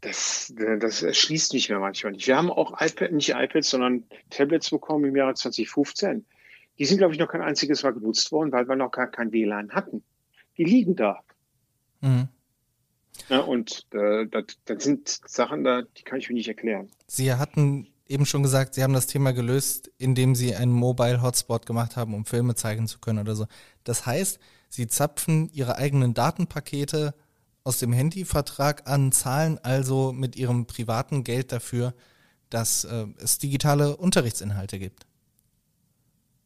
das, 0.02 0.54
das 0.80 1.04
erschließt 1.04 1.54
mich 1.54 1.70
mir 1.70 1.80
manchmal 1.80 2.14
nicht. 2.14 2.28
Wir 2.28 2.38
haben 2.38 2.52
auch 2.52 2.82
iPad, 2.82 3.12
nicht 3.12 3.30
iPads, 3.30 3.70
sondern 3.70 4.04
Tablets 4.30 4.70
bekommen 4.70 5.06
im 5.06 5.16
Jahre 5.16 5.34
2015. 5.34 6.26
Die 6.80 6.86
sind, 6.86 6.98
glaube 6.98 7.14
ich, 7.14 7.20
noch 7.20 7.30
kein 7.30 7.42
einziges 7.42 7.84
Mal 7.84 7.94
genutzt 7.94 8.32
worden, 8.32 8.52
weil 8.52 8.68
wir 8.68 8.76
noch 8.76 8.92
gar 8.92 9.08
kein 9.08 9.32
WLAN 9.32 9.72
hatten. 9.72 10.04
Die 10.58 10.64
liegen 10.64 10.96
da. 10.96 11.22
Mhm. 12.02 12.28
Ja, 13.30 13.40
und 13.40 13.88
äh, 13.92 14.28
das, 14.28 14.46
das 14.66 14.84
sind 14.84 15.10
Sachen 15.10 15.64
da, 15.64 15.82
die 15.82 16.04
kann 16.04 16.20
ich 16.20 16.30
mir 16.30 16.36
nicht 16.36 16.48
erklären. 16.48 16.90
Sie 17.08 17.34
hatten 17.34 17.88
eben 18.08 18.26
schon 18.26 18.44
gesagt, 18.44 18.76
Sie 18.76 18.84
haben 18.84 18.94
das 18.94 19.08
Thema 19.08 19.34
gelöst, 19.34 19.92
indem 19.98 20.36
Sie 20.36 20.56
einen 20.56 20.72
Mobile 20.72 21.22
Hotspot 21.22 21.66
gemacht 21.66 21.96
haben, 21.98 22.14
um 22.14 22.26
Filme 22.26 22.56
zeigen 22.56 22.88
zu 22.88 23.00
können 23.00 23.20
oder 23.20 23.36
so. 23.36 23.48
Das 23.84 24.06
heißt, 24.06 24.40
Sie 24.70 24.88
zapfen 24.88 25.50
Ihre 25.52 25.78
eigenen 25.78 26.14
Datenpakete 26.14 27.16
aus 27.68 27.80
dem 27.80 27.92
Handyvertrag 27.92 28.90
an, 28.90 29.12
zahlen 29.12 29.60
also 29.62 30.14
mit 30.14 30.38
ihrem 30.38 30.66
privaten 30.68 31.26
Geld 31.26 31.52
dafür, 31.52 31.94
dass 32.50 32.86
äh, 32.86 33.06
es 33.22 33.40
digitale 33.40 33.98
Unterrichtsinhalte 33.98 34.80
gibt. 34.80 35.06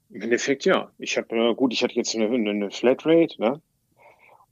Im 0.09 0.23
Endeffekt 0.23 0.65
ja. 0.65 0.91
Ich 0.97 1.17
habe 1.17 1.35
äh, 1.35 1.53
gut, 1.53 1.73
ich 1.73 1.83
hatte 1.83 1.93
jetzt 1.93 2.15
eine, 2.15 2.25
eine 2.25 2.71
Flatrate, 2.71 3.39
ne? 3.39 3.61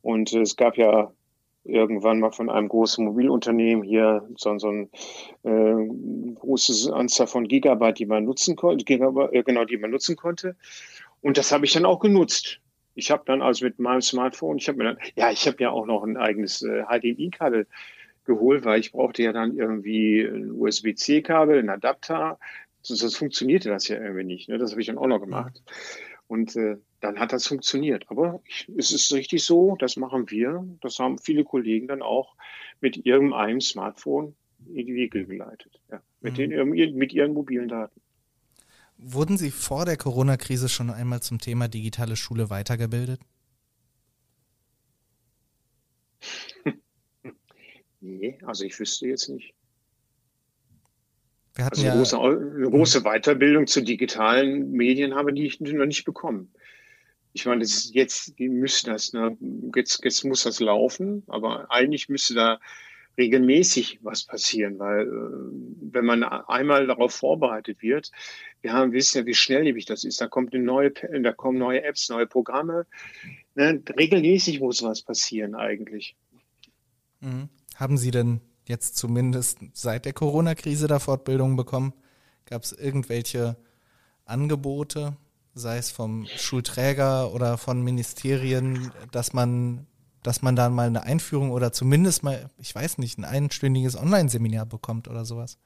Und 0.03 0.31
es 0.31 0.55
gab 0.55 0.77
ja 0.77 1.11
irgendwann 1.63 2.19
mal 2.19 2.31
von 2.31 2.49
einem 2.49 2.69
großen 2.69 3.03
Mobilunternehmen 3.03 3.83
hier 3.83 4.27
so, 4.37 4.57
so 4.59 4.69
ein 4.69 4.89
äh, 5.43 6.35
großes 6.35 6.89
Anzahl 6.89 7.27
von 7.27 7.47
Gigabyte, 7.47 7.97
die 7.97 8.05
man 8.05 8.25
nutzen 8.25 8.55
konnte, 8.55 8.85
äh, 8.93 9.43
genau, 9.43 9.65
die 9.65 9.77
man 9.77 9.89
nutzen 9.89 10.15
konnte. 10.15 10.55
Und 11.21 11.37
das 11.37 11.51
habe 11.51 11.65
ich 11.65 11.73
dann 11.73 11.85
auch 11.85 11.99
genutzt. 11.99 12.61
Ich 12.95 13.11
habe 13.11 13.23
dann 13.25 13.41
also 13.41 13.65
mit 13.65 13.79
meinem 13.79 14.01
Smartphone, 14.01 14.57
ich 14.57 14.67
habe 14.67 14.77
mir 14.77 14.83
dann, 14.85 14.97
ja, 15.15 15.31
ich 15.31 15.47
habe 15.47 15.57
ja 15.61 15.71
auch 15.71 15.85
noch 15.85 16.03
ein 16.03 16.17
eigenes 16.17 16.61
äh, 16.61 16.83
HDMI-Kabel 16.83 17.67
geholt, 18.25 18.65
weil 18.65 18.79
ich 18.79 18.91
brauchte 18.91 19.23
ja 19.23 19.33
dann 19.33 19.57
irgendwie 19.57 20.21
ein 20.21 20.51
USB-C-Kabel, 20.51 21.59
ein 21.59 21.69
Adapter. 21.69 22.39
Sonst 22.81 23.17
funktionierte 23.17 23.69
das 23.69 23.87
ja 23.87 23.97
irgendwie 23.97 24.23
nicht. 24.23 24.49
Ne? 24.49 24.57
Das 24.57 24.71
habe 24.71 24.81
ich 24.81 24.87
dann 24.87 24.97
auch 24.97 25.07
noch 25.07 25.19
gemacht. 25.19 25.61
Und 26.27 26.55
äh, 26.55 26.77
dann 27.01 27.19
hat 27.19 27.33
das 27.33 27.47
funktioniert. 27.47 28.05
Aber 28.09 28.41
ich, 28.45 28.69
es 28.77 28.91
ist 28.91 29.11
richtig 29.13 29.43
so, 29.43 29.75
das 29.79 29.97
machen 29.97 30.29
wir. 30.29 30.63
Das 30.81 30.99
haben 30.99 31.17
viele 31.17 31.43
Kollegen 31.43 31.87
dann 31.87 32.01
auch 32.01 32.35
mit 32.81 33.05
irgendeinem 33.05 33.61
Smartphone 33.61 34.35
in 34.67 34.85
die 34.85 34.93
Wege 34.93 35.25
geleitet. 35.25 35.81
Ja, 35.91 36.01
mit, 36.21 36.37
mhm. 36.37 36.71
den, 36.71 36.95
mit 36.95 37.13
ihren 37.13 37.33
mobilen 37.33 37.67
Daten. 37.67 37.99
Wurden 39.01 39.37
Sie 39.37 39.49
vor 39.49 39.85
der 39.85 39.95
Corona-Krise 39.95 40.67
schon 40.67 40.89
einmal 40.89 41.21
zum 41.21 41.39
Thema 41.39 41.69
digitale 41.69 42.17
Schule 42.17 42.49
weitergebildet? 42.49 43.21
Nee, 48.01 48.39
also 48.45 48.63
ich 48.63 48.79
wüsste 48.79 49.07
jetzt 49.07 49.27
nicht. 49.27 49.53
Wir 51.53 51.65
hatten 51.65 51.85
also 51.85 51.85
eine, 51.85 51.91
ja, 51.91 51.97
große, 51.97 52.17
eine 52.57 52.69
große 52.69 53.01
Weiterbildung 53.01 53.67
zu 53.67 53.81
digitalen 53.81 54.71
Medien 54.71 55.15
habe 55.15 55.37
ich 55.37 55.59
noch 55.59 55.85
nicht 55.85 56.05
bekommen. 56.05 56.49
Ich 57.33 57.45
meine, 57.45 57.59
das 57.59 57.71
ist 57.71 57.93
jetzt 57.93 58.39
müsste 58.39 58.91
das, 58.91 59.11
ne, 59.11 59.37
jetzt, 59.75 60.01
jetzt 60.05 60.23
muss 60.23 60.43
das 60.43 60.61
laufen, 60.61 61.23
aber 61.27 61.69
eigentlich 61.71 62.07
müsste 62.07 62.35
da 62.35 62.59
regelmäßig 63.17 63.99
was 64.01 64.23
passieren, 64.23 64.79
weil 64.79 65.01
äh, 65.01 65.91
wenn 65.93 66.05
man 66.05 66.23
einmal 66.23 66.87
darauf 66.87 67.13
vorbereitet 67.13 67.81
wird, 67.81 68.11
wir 68.61 68.73
haben 68.73 68.91
wissen 68.91 69.19
ja, 69.19 69.25
wie 69.25 69.33
schnelllebig 69.33 69.85
das 69.85 70.03
ist. 70.03 70.21
Da 70.21 70.27
kommt 70.27 70.53
eine 70.53 70.63
neue, 70.63 70.91
da 70.91 71.31
kommen 71.31 71.57
neue 71.57 71.83
Apps, 71.83 72.09
neue 72.09 72.27
Programme. 72.27 72.85
Ne? 73.55 73.81
Regelmäßig 73.97 74.59
muss 74.59 74.83
was 74.83 75.01
passieren 75.01 75.55
eigentlich. 75.55 76.15
Mhm. 77.21 77.49
Haben 77.75 77.97
Sie 77.97 78.11
denn 78.11 78.41
jetzt 78.67 78.97
zumindest 78.97 79.59
seit 79.73 80.05
der 80.05 80.13
Corona-Krise 80.13 80.87
da 80.87 80.99
Fortbildungen 80.99 81.55
bekommen? 81.55 81.93
Gab 82.45 82.63
es 82.63 82.71
irgendwelche 82.71 83.57
Angebote, 84.25 85.15
sei 85.53 85.77
es 85.77 85.91
vom 85.91 86.27
Schulträger 86.37 87.33
oder 87.33 87.57
von 87.57 87.83
Ministerien, 87.83 88.91
dass 89.11 89.33
man 89.33 89.87
dass 90.23 90.41
man 90.41 90.55
da 90.55 90.69
mal 90.69 90.87
eine 90.87 91.03
Einführung 91.03 91.51
oder 91.51 91.71
zumindest 91.71 92.23
mal, 92.23 92.49
ich 92.57 92.73
weiß 92.73 92.97
nicht, 92.97 93.17
ein 93.17 93.25
einstündiges 93.25 93.97
Online-Seminar 93.97 94.65
bekommt 94.65 95.07
oder 95.07 95.25
sowas? 95.25 95.57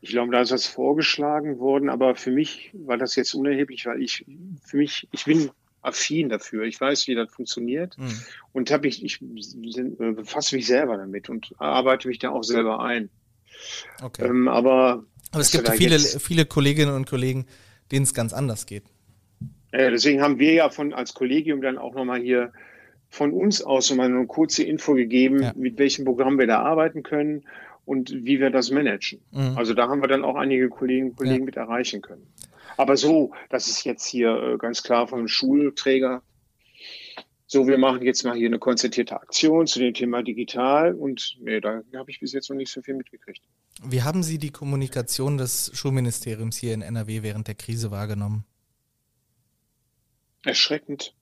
Ich 0.00 0.10
glaube, 0.10 0.32
da 0.32 0.40
ist 0.40 0.50
was 0.50 0.66
vorgeschlagen 0.66 1.58
worden, 1.58 1.90
aber 1.90 2.16
für 2.16 2.30
mich 2.30 2.70
war 2.72 2.96
das 2.96 3.16
jetzt 3.16 3.34
unerheblich, 3.34 3.84
weil 3.86 4.00
ich, 4.00 4.24
für 4.64 4.78
mich, 4.78 5.08
ich 5.12 5.24
bin 5.24 5.50
affin 5.82 6.28
dafür. 6.28 6.64
Ich 6.64 6.80
weiß, 6.80 7.06
wie 7.08 7.14
das 7.14 7.30
funktioniert 7.30 7.96
mhm. 7.98 8.18
und 8.52 8.70
habe 8.70 8.88
ich, 8.88 9.04
ich 9.04 9.20
äh, 9.20 10.12
befasse 10.12 10.56
mich 10.56 10.66
selber 10.66 10.96
damit 10.96 11.28
und 11.28 11.54
arbeite 11.58 12.08
mich 12.08 12.18
da 12.18 12.30
auch 12.30 12.44
selber 12.44 12.80
ein. 12.80 13.10
Okay. 14.02 14.26
Ähm, 14.26 14.48
aber, 14.48 15.04
aber 15.32 15.40
es 15.40 15.50
gibt 15.50 15.68
viele, 15.70 15.98
viele 15.98 16.46
Kolleginnen 16.46 16.94
und 16.94 17.08
Kollegen, 17.08 17.46
denen 17.92 18.04
es 18.04 18.14
ganz 18.14 18.32
anders 18.32 18.66
geht. 18.66 18.84
Ja, 19.72 19.90
deswegen 19.90 20.20
haben 20.20 20.38
wir 20.38 20.52
ja 20.52 20.70
von 20.70 20.92
als 20.92 21.14
Kollegium 21.14 21.62
dann 21.62 21.78
auch 21.78 21.94
nochmal 21.94 22.20
hier 22.20 22.52
von 23.10 23.32
uns 23.32 23.60
aus 23.60 23.92
mal 23.94 24.06
eine 24.06 24.26
kurze 24.26 24.62
Info 24.62 24.94
gegeben, 24.94 25.42
ja. 25.42 25.52
mit 25.56 25.78
welchem 25.78 26.04
Programm 26.04 26.38
wir 26.38 26.46
da 26.46 26.62
arbeiten 26.62 27.02
können 27.02 27.44
und 27.84 28.12
wie 28.24 28.40
wir 28.40 28.50
das 28.50 28.70
managen. 28.70 29.20
Mhm. 29.32 29.58
Also 29.58 29.74
da 29.74 29.88
haben 29.88 30.00
wir 30.00 30.08
dann 30.08 30.24
auch 30.24 30.36
einige 30.36 30.68
Kolleginnen 30.68 31.10
und 31.10 31.16
Kollegen 31.16 31.40
ja. 31.40 31.44
mit 31.44 31.56
erreichen 31.56 32.02
können. 32.02 32.26
Aber 32.76 32.96
so, 32.96 33.32
das 33.50 33.68
ist 33.68 33.84
jetzt 33.84 34.06
hier 34.06 34.30
äh, 34.30 34.56
ganz 34.58 34.82
klar 34.82 35.08
vom 35.08 35.26
Schulträger. 35.28 36.22
So, 37.46 37.66
wir 37.66 37.78
machen 37.78 38.02
jetzt 38.02 38.22
mal 38.22 38.36
hier 38.36 38.46
eine 38.46 38.60
konzertierte 38.60 39.20
Aktion 39.20 39.66
zu 39.66 39.80
dem 39.80 39.92
Thema 39.92 40.22
digital 40.22 40.94
und 40.94 41.36
nee, 41.40 41.60
da 41.60 41.82
habe 41.96 42.10
ich 42.10 42.20
bis 42.20 42.32
jetzt 42.32 42.48
noch 42.48 42.56
nicht 42.56 42.70
so 42.70 42.80
viel 42.80 42.94
mitgekriegt. 42.94 43.42
Wie 43.82 44.02
haben 44.02 44.22
Sie 44.22 44.38
die 44.38 44.50
Kommunikation 44.50 45.36
des 45.36 45.72
Schulministeriums 45.74 46.56
hier 46.56 46.74
in 46.74 46.82
NRW 46.82 47.24
während 47.24 47.48
der 47.48 47.56
Krise 47.56 47.90
wahrgenommen? 47.90 48.44
Erschreckend. 50.44 51.14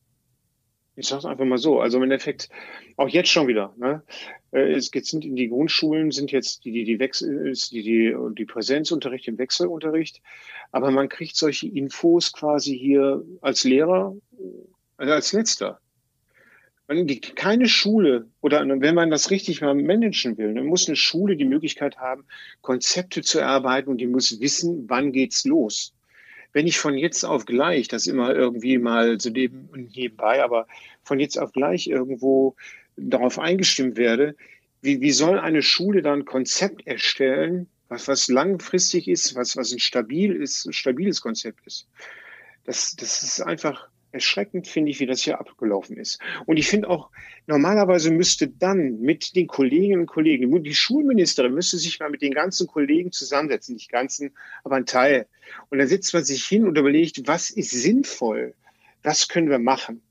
Ich 0.98 1.06
sage 1.06 1.20
es 1.20 1.24
einfach 1.26 1.44
mal 1.44 1.58
so. 1.58 1.80
Also 1.80 1.98
im 1.98 2.02
Endeffekt 2.02 2.48
auch 2.96 3.08
jetzt 3.08 3.28
schon 3.28 3.46
wieder. 3.46 3.72
Ne? 3.76 4.02
Äh, 4.50 4.72
es 4.72 4.90
sind 4.92 5.24
in 5.24 5.36
die 5.36 5.48
Grundschulen 5.48 6.10
sind 6.10 6.32
jetzt 6.32 6.64
die 6.64 6.72
die 6.72 6.84
die 6.84 6.98
Wechsel 6.98 7.52
die 7.70 7.82
die 7.82 8.16
die 8.36 8.44
Präsenzunterricht 8.44 9.28
im 9.28 9.38
Wechselunterricht, 9.38 10.20
aber 10.72 10.90
man 10.90 11.08
kriegt 11.08 11.36
solche 11.36 11.68
Infos 11.68 12.32
quasi 12.32 12.76
hier 12.76 13.24
als 13.40 13.62
Lehrer 13.62 14.16
also 14.96 15.12
als 15.12 15.32
letzter. 15.32 15.80
Die, 16.90 17.20
keine 17.20 17.68
Schule 17.68 18.28
oder 18.40 18.66
wenn 18.66 18.94
man 18.94 19.10
das 19.10 19.30
richtig 19.30 19.60
mal 19.60 19.74
managen 19.74 20.38
will, 20.38 20.54
dann 20.54 20.64
muss 20.64 20.88
eine 20.88 20.96
Schule 20.96 21.36
die 21.36 21.44
Möglichkeit 21.44 21.98
haben, 21.98 22.24
Konzepte 22.62 23.20
zu 23.20 23.38
erarbeiten 23.38 23.90
und 23.90 23.98
die 23.98 24.06
muss 24.06 24.40
wissen, 24.40 24.88
wann 24.88 25.12
geht's 25.12 25.44
los 25.44 25.92
wenn 26.52 26.66
ich 26.66 26.78
von 26.78 26.96
jetzt 26.96 27.24
auf 27.24 27.46
gleich, 27.46 27.88
das 27.88 28.06
immer 28.06 28.34
irgendwie 28.34 28.78
mal 28.78 29.20
so 29.20 29.30
neben, 29.30 29.68
nebenbei, 29.94 30.42
aber 30.42 30.66
von 31.02 31.20
jetzt 31.20 31.38
auf 31.38 31.52
gleich 31.52 31.86
irgendwo 31.86 32.56
darauf 32.96 33.38
eingestimmt 33.38 33.96
werde, 33.96 34.34
wie, 34.80 35.00
wie 35.00 35.12
soll 35.12 35.38
eine 35.38 35.62
Schule 35.62 36.02
dann 36.02 36.20
ein 36.20 36.24
Konzept 36.24 36.86
erstellen, 36.86 37.68
was, 37.88 38.08
was 38.08 38.28
langfristig 38.28 39.08
ist, 39.08 39.34
was, 39.34 39.56
was 39.56 39.72
ein 39.72 39.78
stabil 39.78 40.34
ist, 40.34 40.66
ein 40.66 40.72
stabiles 40.72 41.20
Konzept 41.20 41.66
ist? 41.66 41.88
Das, 42.64 42.94
das 42.96 43.22
ist 43.22 43.40
einfach, 43.40 43.88
erschreckend 44.12 44.66
finde 44.66 44.90
ich, 44.90 45.00
wie 45.00 45.06
das 45.06 45.22
hier 45.22 45.38
abgelaufen 45.38 45.96
ist. 45.96 46.18
Und 46.46 46.56
ich 46.56 46.68
finde 46.68 46.88
auch, 46.88 47.10
normalerweise 47.46 48.10
müsste 48.10 48.48
dann 48.48 49.00
mit 49.00 49.36
den 49.36 49.46
Kolleginnen 49.46 50.00
und 50.00 50.06
Kollegen, 50.06 50.62
die 50.62 50.74
Schulministerin 50.74 51.54
müsste 51.54 51.76
sich 51.76 52.00
mal 52.00 52.10
mit 52.10 52.22
den 52.22 52.32
ganzen 52.32 52.66
Kollegen 52.66 53.12
zusammensetzen, 53.12 53.74
nicht 53.74 53.90
ganzen, 53.90 54.32
aber 54.64 54.76
ein 54.76 54.86
Teil. 54.86 55.26
Und 55.68 55.78
dann 55.78 55.88
setzt 55.88 56.14
man 56.14 56.24
sich 56.24 56.44
hin 56.44 56.66
und 56.66 56.78
überlegt, 56.78 57.26
was 57.26 57.50
ist 57.50 57.70
sinnvoll? 57.70 58.54
Was 59.02 59.28
können 59.28 59.50
wir 59.50 59.58
machen? 59.58 60.02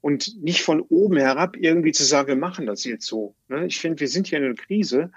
Und 0.00 0.42
nicht 0.42 0.62
von 0.62 0.80
oben 0.80 1.18
herab 1.18 1.56
irgendwie 1.56 1.92
zu 1.92 2.04
sagen, 2.04 2.28
wir 2.28 2.36
machen 2.36 2.66
das 2.66 2.84
jetzt 2.84 3.06
so. 3.06 3.34
Ne? 3.48 3.66
Ich 3.66 3.78
finde, 3.78 4.00
wir 4.00 4.08
sind 4.08 4.28
hier 4.28 4.38
in 4.38 4.44
einer 4.44 4.54
Krise 4.54 5.12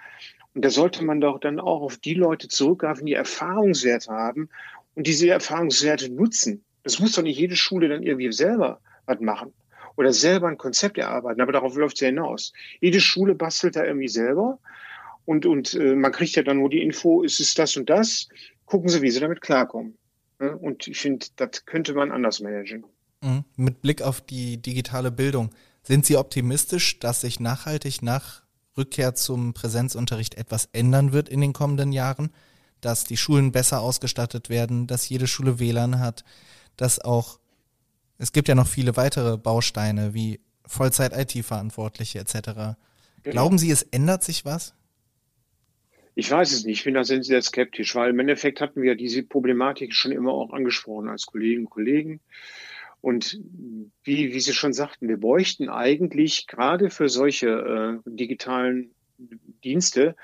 und 0.54 0.64
da 0.64 0.70
sollte 0.70 1.04
man 1.04 1.22
doch 1.22 1.40
dann 1.40 1.60
auch 1.60 1.82
auf 1.82 1.98
die 1.98 2.14
Leute 2.14 2.48
zurückgreifen, 2.48 3.06
die 3.06 3.14
Erfahrungswerte 3.14 4.12
haben 4.12 4.50
und 4.96 5.08
diese 5.08 5.30
Erfahrungswerte 5.30 6.12
nutzen. 6.12 6.64
Das 6.84 7.00
muss 7.00 7.14
doch 7.14 7.24
nicht 7.24 7.38
jede 7.38 7.56
Schule 7.56 7.90
dann 7.90 8.04
irgendwie 8.04 8.32
selber 8.32 8.80
was 9.06 9.20
machen 9.20 9.54
oder 9.96 10.14
selber 10.14 10.48
ein 10.48 10.58
Konzept 10.58 10.98
erarbeiten, 10.98 11.42
aber 11.42 11.52
darauf 11.52 11.76
läuft 11.76 11.96
es 11.96 12.02
ja 12.02 12.08
hinaus. 12.08 12.54
Jede 12.82 13.00
Schule 13.00 13.36
bastelt 13.36 13.76
da 13.76 13.84
irgendwie 13.84 14.08
selber 14.08 14.60
und, 15.26 15.46
und 15.46 15.74
äh, 15.76 15.96
man 15.96 16.12
kriegt 16.12 16.36
ja 16.36 16.44
dann 16.44 16.58
nur 16.58 16.70
die 16.70 16.82
Info, 16.82 17.24
ist 17.24 17.40
es 17.40 17.54
das 17.54 17.78
und 17.78 17.90
das, 17.90 18.28
gucken 18.66 18.90
Sie, 18.90 19.02
wie 19.02 19.12
Sie 19.12 19.20
damit 19.20 19.42
klarkommen. 19.42 19.98
Ne? 20.40 20.56
Und 20.58 20.88
ich 20.88 21.00
finde, 21.00 21.28
das 21.36 21.66
könnte 21.66 21.94
man 21.94 22.12
anders 22.12 22.40
managen. 22.40 22.86
Mhm. 23.22 23.44
Mit 23.56 23.82
Blick 23.82 24.02
auf 24.02 24.22
die 24.22 24.62
digitale 24.62 25.12
Bildung, 25.12 25.52
sind 25.84 26.06
Sie 26.06 26.18
optimistisch, 26.18 27.00
dass 27.00 27.22
sich 27.22 27.40
nachhaltig 27.40 28.02
nach 28.02 28.44
Rückkehr 28.78 29.16
zum 29.16 29.54
Präsenzunterricht 29.54 30.36
etwas 30.36 30.70
ändern 30.74 31.14
wird 31.14 31.30
in 31.30 31.42
den 31.42 31.54
kommenden 31.54 31.92
Jahren? 31.92 32.32
Dass 32.82 33.04
die 33.06 33.18
Schulen 33.18 33.52
besser 33.52 33.82
ausgestattet 33.82 34.50
werden, 34.50 34.88
dass 34.88 35.08
jede 35.08 35.28
Schule 35.28 35.60
WLAN 35.60 36.00
hat, 36.00 36.26
dass 36.78 37.00
auch, 37.00 37.40
es 38.18 38.32
gibt 38.32 38.48
ja 38.48 38.56
noch 38.56 38.68
viele 38.68 38.96
weitere 38.96 39.38
Bausteine 39.38 40.14
wie 40.14 40.40
Vollzeit-IT-Verantwortliche 40.66 42.20
etc. 42.20 42.34
Genau. 42.34 42.76
Glauben 43.24 43.58
Sie, 43.58 43.72
es 43.72 43.84
ändert 43.84 44.24
sich 44.24 44.46
was? 44.46 44.74
Ich 46.16 46.30
weiß 46.30 46.52
es 46.52 46.64
nicht. 46.64 46.80
Ich 46.80 46.84
bin 46.84 46.94
da 46.94 47.04
sehr 47.04 47.42
skeptisch, 47.42 47.96
weil 47.96 48.12
im 48.12 48.20
Endeffekt 48.20 48.62
hatten 48.62 48.82
wir 48.82 48.96
diese 48.96 49.24
Problematik 49.24 49.94
schon 49.94 50.12
immer 50.12 50.32
auch 50.32 50.52
angesprochen 50.52 51.10
als 51.10 51.26
Kolleginnen 51.26 51.66
und 51.66 51.72
Kollegen. 51.72 52.20
Und 53.02 53.40
wie, 54.04 54.34
wie 54.34 54.40
Sie 54.40 54.54
schon 54.54 54.74
sagten, 54.74 55.10
wir 55.10 55.18
bräuchten 55.20 55.70
eigentlich 55.70 56.48
gerade 56.48 56.90
für 56.90 57.10
solche 57.10 58.02
äh, 58.06 58.10
digitalen 58.10 58.92
Dienste 59.64 60.16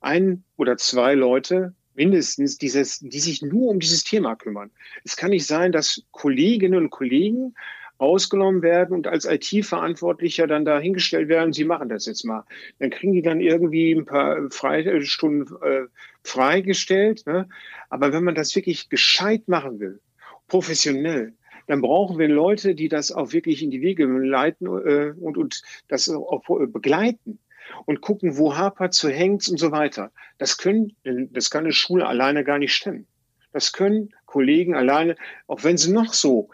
ein 0.00 0.44
oder 0.56 0.76
zwei 0.76 1.14
Leute, 1.14 1.74
mindestens, 1.94 2.58
dieses, 2.58 3.00
die 3.00 3.20
sich 3.20 3.42
nur 3.42 3.70
um 3.70 3.80
dieses 3.80 4.04
Thema 4.04 4.36
kümmern. 4.36 4.70
Es 5.04 5.16
kann 5.16 5.30
nicht 5.30 5.46
sein, 5.46 5.72
dass 5.72 6.02
Kolleginnen 6.12 6.78
und 6.78 6.90
Kollegen 6.90 7.54
ausgenommen 7.98 8.62
werden 8.62 8.92
und 8.92 9.06
als 9.06 9.24
IT-Verantwortlicher 9.24 10.46
dann 10.46 10.64
dahingestellt 10.64 11.28
werden, 11.28 11.52
sie 11.52 11.64
machen 11.64 11.88
das 11.88 12.06
jetzt 12.06 12.24
mal. 12.24 12.44
Dann 12.78 12.90
kriegen 12.90 13.12
die 13.12 13.22
dann 13.22 13.40
irgendwie 13.40 13.92
ein 13.92 14.04
paar 14.04 14.50
Freistunden 14.50 15.56
äh, 15.62 15.86
freigestellt. 16.22 17.24
Ne? 17.26 17.48
Aber 17.90 18.12
wenn 18.12 18.24
man 18.24 18.34
das 18.34 18.54
wirklich 18.56 18.88
gescheit 18.88 19.46
machen 19.46 19.78
will, 19.78 20.00
professionell, 20.48 21.34
dann 21.66 21.80
brauchen 21.80 22.18
wir 22.18 22.28
Leute, 22.28 22.74
die 22.74 22.88
das 22.88 23.10
auch 23.12 23.32
wirklich 23.32 23.62
in 23.62 23.70
die 23.70 23.80
Wege 23.80 24.04
leiten 24.04 24.66
äh, 24.66 25.14
und, 25.18 25.38
und 25.38 25.62
das 25.88 26.10
auch 26.10 26.42
begleiten 26.66 27.38
und 27.86 28.00
gucken, 28.00 28.36
wo 28.36 28.56
hapert, 28.56 28.94
zu 28.94 29.08
hängt 29.08 29.48
und 29.48 29.58
so 29.58 29.70
weiter. 29.72 30.12
Das 30.38 30.58
können, 30.58 30.96
das 31.04 31.50
kann 31.50 31.64
eine 31.64 31.72
Schule 31.72 32.06
alleine 32.06 32.44
gar 32.44 32.58
nicht 32.58 32.74
stemmen. 32.74 33.06
Das 33.52 33.72
können 33.72 34.10
Kollegen 34.26 34.74
alleine, 34.74 35.16
auch 35.46 35.62
wenn 35.62 35.76
sie 35.76 35.92
noch 35.92 36.12
so 36.12 36.50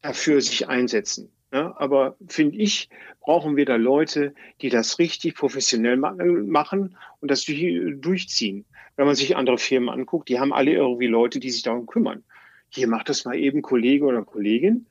dafür 0.00 0.40
sich 0.40 0.68
einsetzen. 0.68 1.30
Ja, 1.52 1.74
aber 1.78 2.16
finde 2.26 2.56
ich, 2.56 2.90
brauchen 3.20 3.56
wir 3.56 3.64
da 3.64 3.76
Leute, 3.76 4.34
die 4.60 4.68
das 4.68 4.98
richtig 4.98 5.34
professionell 5.34 5.96
machen 5.96 6.96
und 7.20 7.30
das 7.30 7.44
durchziehen. 7.46 8.66
Wenn 8.96 9.06
man 9.06 9.14
sich 9.14 9.36
andere 9.36 9.58
Firmen 9.58 9.88
anguckt, 9.88 10.28
die 10.28 10.38
haben 10.38 10.52
alle 10.52 10.72
irgendwie 10.72 11.06
Leute, 11.06 11.40
die 11.40 11.50
sich 11.50 11.62
darum 11.62 11.86
kümmern. 11.86 12.24
Hier 12.68 12.88
macht 12.88 13.08
das 13.08 13.24
mal 13.24 13.38
eben 13.38 13.62
Kollege 13.62 14.04
oder 14.04 14.24
Kollegin. 14.24 14.86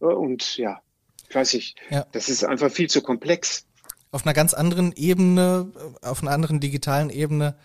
Und 0.00 0.56
ja, 0.56 0.80
weiß 1.32 1.54
ich, 1.54 1.76
ja. 1.90 2.06
das 2.12 2.28
ist 2.28 2.42
einfach 2.42 2.70
viel 2.70 2.88
zu 2.88 3.02
komplex 3.02 3.66
auf 4.12 4.26
einer 4.26 4.34
ganz 4.34 4.54
anderen 4.54 4.92
Ebene, 4.92 5.70
auf 6.02 6.22
einer 6.22 6.32
anderen 6.32 6.60
digitalen 6.60 7.10
Ebene, 7.10 7.56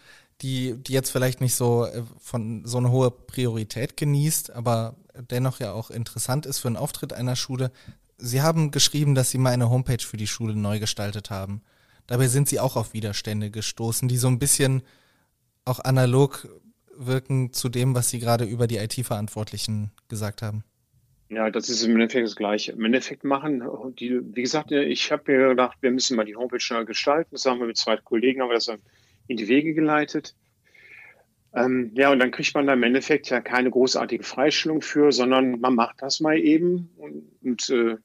die, 0.41 0.75
die 0.75 0.93
jetzt 0.93 1.11
vielleicht 1.11 1.41
nicht 1.41 1.55
so 1.55 1.85
äh, 1.85 2.03
von 2.19 2.65
so 2.65 2.77
eine 2.77 2.91
hohe 2.91 3.11
Priorität 3.11 3.97
genießt, 3.97 4.51
aber 4.51 4.95
dennoch 5.31 5.59
ja 5.59 5.71
auch 5.71 5.89
interessant 5.89 6.45
ist 6.45 6.59
für 6.59 6.67
einen 6.67 6.77
Auftritt 6.77 7.13
einer 7.13 7.35
Schule. 7.35 7.71
Sie 8.17 8.41
haben 8.41 8.71
geschrieben, 8.71 9.15
dass 9.15 9.31
Sie 9.31 9.37
mal 9.37 9.53
eine 9.53 9.69
Homepage 9.69 10.03
für 10.03 10.17
die 10.17 10.27
Schule 10.27 10.55
neu 10.55 10.79
gestaltet 10.79 11.29
haben. 11.29 11.61
Dabei 12.07 12.27
sind 12.27 12.49
Sie 12.49 12.59
auch 12.59 12.75
auf 12.75 12.93
Widerstände 12.93 13.49
gestoßen, 13.49 14.07
die 14.07 14.17
so 14.17 14.27
ein 14.27 14.39
bisschen 14.39 14.83
auch 15.63 15.79
analog 15.79 16.47
wirken 16.97 17.51
zu 17.51 17.69
dem, 17.69 17.95
was 17.95 18.09
Sie 18.09 18.19
gerade 18.19 18.45
über 18.45 18.67
die 18.67 18.77
IT-Verantwortlichen 18.77 19.91
gesagt 20.07 20.41
haben. 20.41 20.63
Ja, 21.29 21.49
das 21.49 21.69
ist 21.69 21.83
im 21.83 21.93
Endeffekt 21.93 22.27
das 22.27 22.35
Gleiche. 22.35 22.73
Im 22.73 22.85
Endeffekt 22.85 23.23
machen 23.23 23.63
die, 23.97 24.21
wie 24.35 24.43
gesagt, 24.43 24.71
ich 24.71 25.11
habe 25.11 25.31
mir 25.31 25.49
gedacht, 25.49 25.77
wir 25.81 25.91
müssen 25.91 26.15
mal 26.15 26.25
die 26.25 26.35
Homepage 26.35 26.59
schnell 26.59 26.85
gestalten. 26.85 27.29
Das 27.31 27.45
haben 27.45 27.59
wir 27.59 27.67
mit 27.67 27.77
zwei 27.77 27.97
Kollegen, 27.97 28.41
aber 28.41 28.53
das 28.53 28.71
in 29.27 29.37
die 29.37 29.47
Wege 29.47 29.73
geleitet. 29.73 30.35
Ähm, 31.53 31.91
ja, 31.95 32.11
und 32.11 32.19
dann 32.19 32.31
kriegt 32.31 32.53
man 32.53 32.67
da 32.67 32.73
im 32.73 32.83
Endeffekt 32.83 33.29
ja 33.29 33.41
keine 33.41 33.71
großartige 33.71 34.23
Freistellung 34.23 34.81
für, 34.81 35.11
sondern 35.11 35.59
man 35.61 35.73
macht 35.73 36.01
das 36.01 36.19
mal 36.19 36.37
eben 36.37 36.89
und, 36.97 37.23
und 37.41 37.69
äh, 37.69 37.95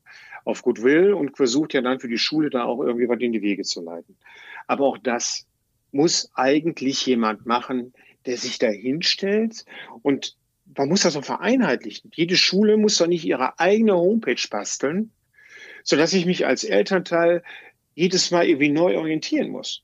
auf 0.45 0.63
Goodwill 0.63 1.13
und 1.13 1.37
versucht 1.37 1.75
ja 1.75 1.83
dann 1.83 2.01
für 2.01 2.09
die 2.09 2.19
Schule 2.19 2.49
da 2.49 2.65
auch 2.65 2.81
irgendwie 2.81 3.09
was 3.09 3.21
in 3.21 3.33
die 3.33 3.43
Wege 3.43 3.65
zu 3.65 3.83
leiten. 3.83 4.17
Aber 4.67 4.87
auch 4.87 4.99
das 4.99 5.47
muss 5.93 6.31
eigentlich 6.35 7.05
jemand 7.05 7.45
machen, 7.45 7.93
der 8.25 8.37
sich 8.37 8.59
da 8.59 8.69
hinstellt 8.69 9.65
und 10.03 10.37
man 10.77 10.89
muss 10.89 11.03
das 11.03 11.15
so 11.15 11.23
vereinheitlichen. 11.23 12.11
Jede 12.15 12.37
Schule 12.37 12.77
muss 12.77 12.97
doch 12.97 13.07
nicht 13.07 13.25
ihre 13.25 13.59
eigene 13.59 13.95
Homepage 13.95 14.43
basteln, 14.51 15.11
sodass 15.83 16.13
ich 16.13 16.27
mich 16.27 16.47
als 16.47 16.65
Elternteil 16.65 17.43
jedes 17.95 18.31
Mal 18.31 18.47
irgendwie 18.47 18.71
neu 18.71 18.97
orientieren 18.97 19.51
muss. 19.51 19.83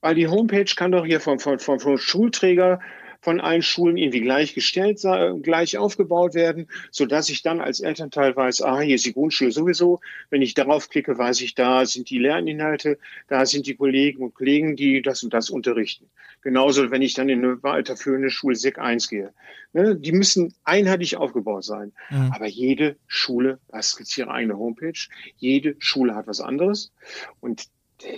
Weil 0.00 0.14
die 0.14 0.28
Homepage 0.28 0.72
kann 0.76 0.92
doch 0.92 1.04
hier 1.04 1.20
vom, 1.20 1.38
vom, 1.38 1.58
vom 1.58 1.98
Schulträger 1.98 2.80
von 3.22 3.40
allen 3.40 3.62
Schulen 3.62 3.96
irgendwie 3.96 4.20
gleichgestellt, 4.20 5.00
gleich 5.42 5.78
aufgebaut 5.78 6.34
werden, 6.34 6.66
so 6.90 7.06
dass 7.06 7.28
ich 7.28 7.42
dann 7.42 7.60
als 7.60 7.80
Elternteil 7.80 8.34
weiß, 8.34 8.62
ah, 8.62 8.80
hier 8.80 8.96
ist 8.96 9.06
die 9.06 9.14
Grundschule 9.14 9.52
sowieso. 9.52 10.00
Wenn 10.28 10.42
ich 10.42 10.54
darauf 10.54 10.88
klicke, 10.88 11.16
weiß 11.16 11.40
ich, 11.40 11.54
da 11.54 11.86
sind 11.86 12.10
die 12.10 12.18
Lerninhalte, 12.18 12.98
da 13.28 13.46
sind 13.46 13.66
die 13.66 13.76
Kollegen 13.76 14.24
und 14.24 14.34
Kollegen, 14.34 14.74
die 14.74 15.00
das 15.02 15.22
und 15.22 15.32
das 15.32 15.50
unterrichten. 15.50 16.10
Genauso, 16.42 16.90
wenn 16.90 17.00
ich 17.00 17.14
dann 17.14 17.28
in 17.28 17.44
eine 17.44 17.62
weiterführende 17.62 18.28
Schule 18.28 18.56
SEC 18.56 18.78
1 18.78 19.08
gehe. 19.08 19.32
Ne, 19.72 19.96
die 19.96 20.12
müssen 20.12 20.54
einheitlich 20.64 21.16
aufgebaut 21.16 21.64
sein. 21.64 21.92
Mhm. 22.10 22.32
Aber 22.34 22.46
jede 22.46 22.96
Schule, 23.06 23.60
das 23.68 23.98
ist 23.98 24.18
ihre 24.18 24.32
eigene 24.32 24.58
Homepage, 24.58 24.98
jede 25.36 25.76
Schule 25.78 26.16
hat 26.16 26.26
was 26.26 26.40
anderes. 26.40 26.92
Und 27.40 27.68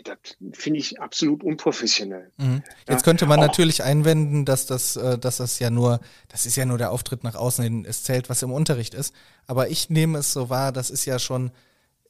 das 0.04 0.18
finde 0.52 0.78
ich 0.80 1.00
absolut 1.00 1.42
unprofessionell. 1.42 2.30
Mhm. 2.36 2.62
Jetzt 2.88 3.00
ja, 3.00 3.04
könnte 3.04 3.26
man 3.26 3.40
natürlich 3.40 3.82
einwenden, 3.82 4.44
dass 4.44 4.66
das, 4.66 4.96
äh, 4.96 5.18
dass 5.18 5.38
das 5.38 5.58
ja 5.58 5.70
nur, 5.70 6.00
das 6.28 6.46
ist 6.46 6.56
ja 6.56 6.64
nur 6.64 6.78
der 6.78 6.90
Auftritt 6.90 7.24
nach 7.24 7.34
außen, 7.34 7.84
es 7.84 8.04
zählt, 8.04 8.28
was 8.28 8.42
im 8.42 8.52
Unterricht 8.52 8.94
ist. 8.94 9.14
Aber 9.46 9.68
ich 9.68 9.90
nehme 9.90 10.18
es 10.18 10.32
so 10.32 10.50
wahr, 10.50 10.72
das 10.72 10.90
ist 10.90 11.04
ja 11.04 11.18
schon 11.18 11.50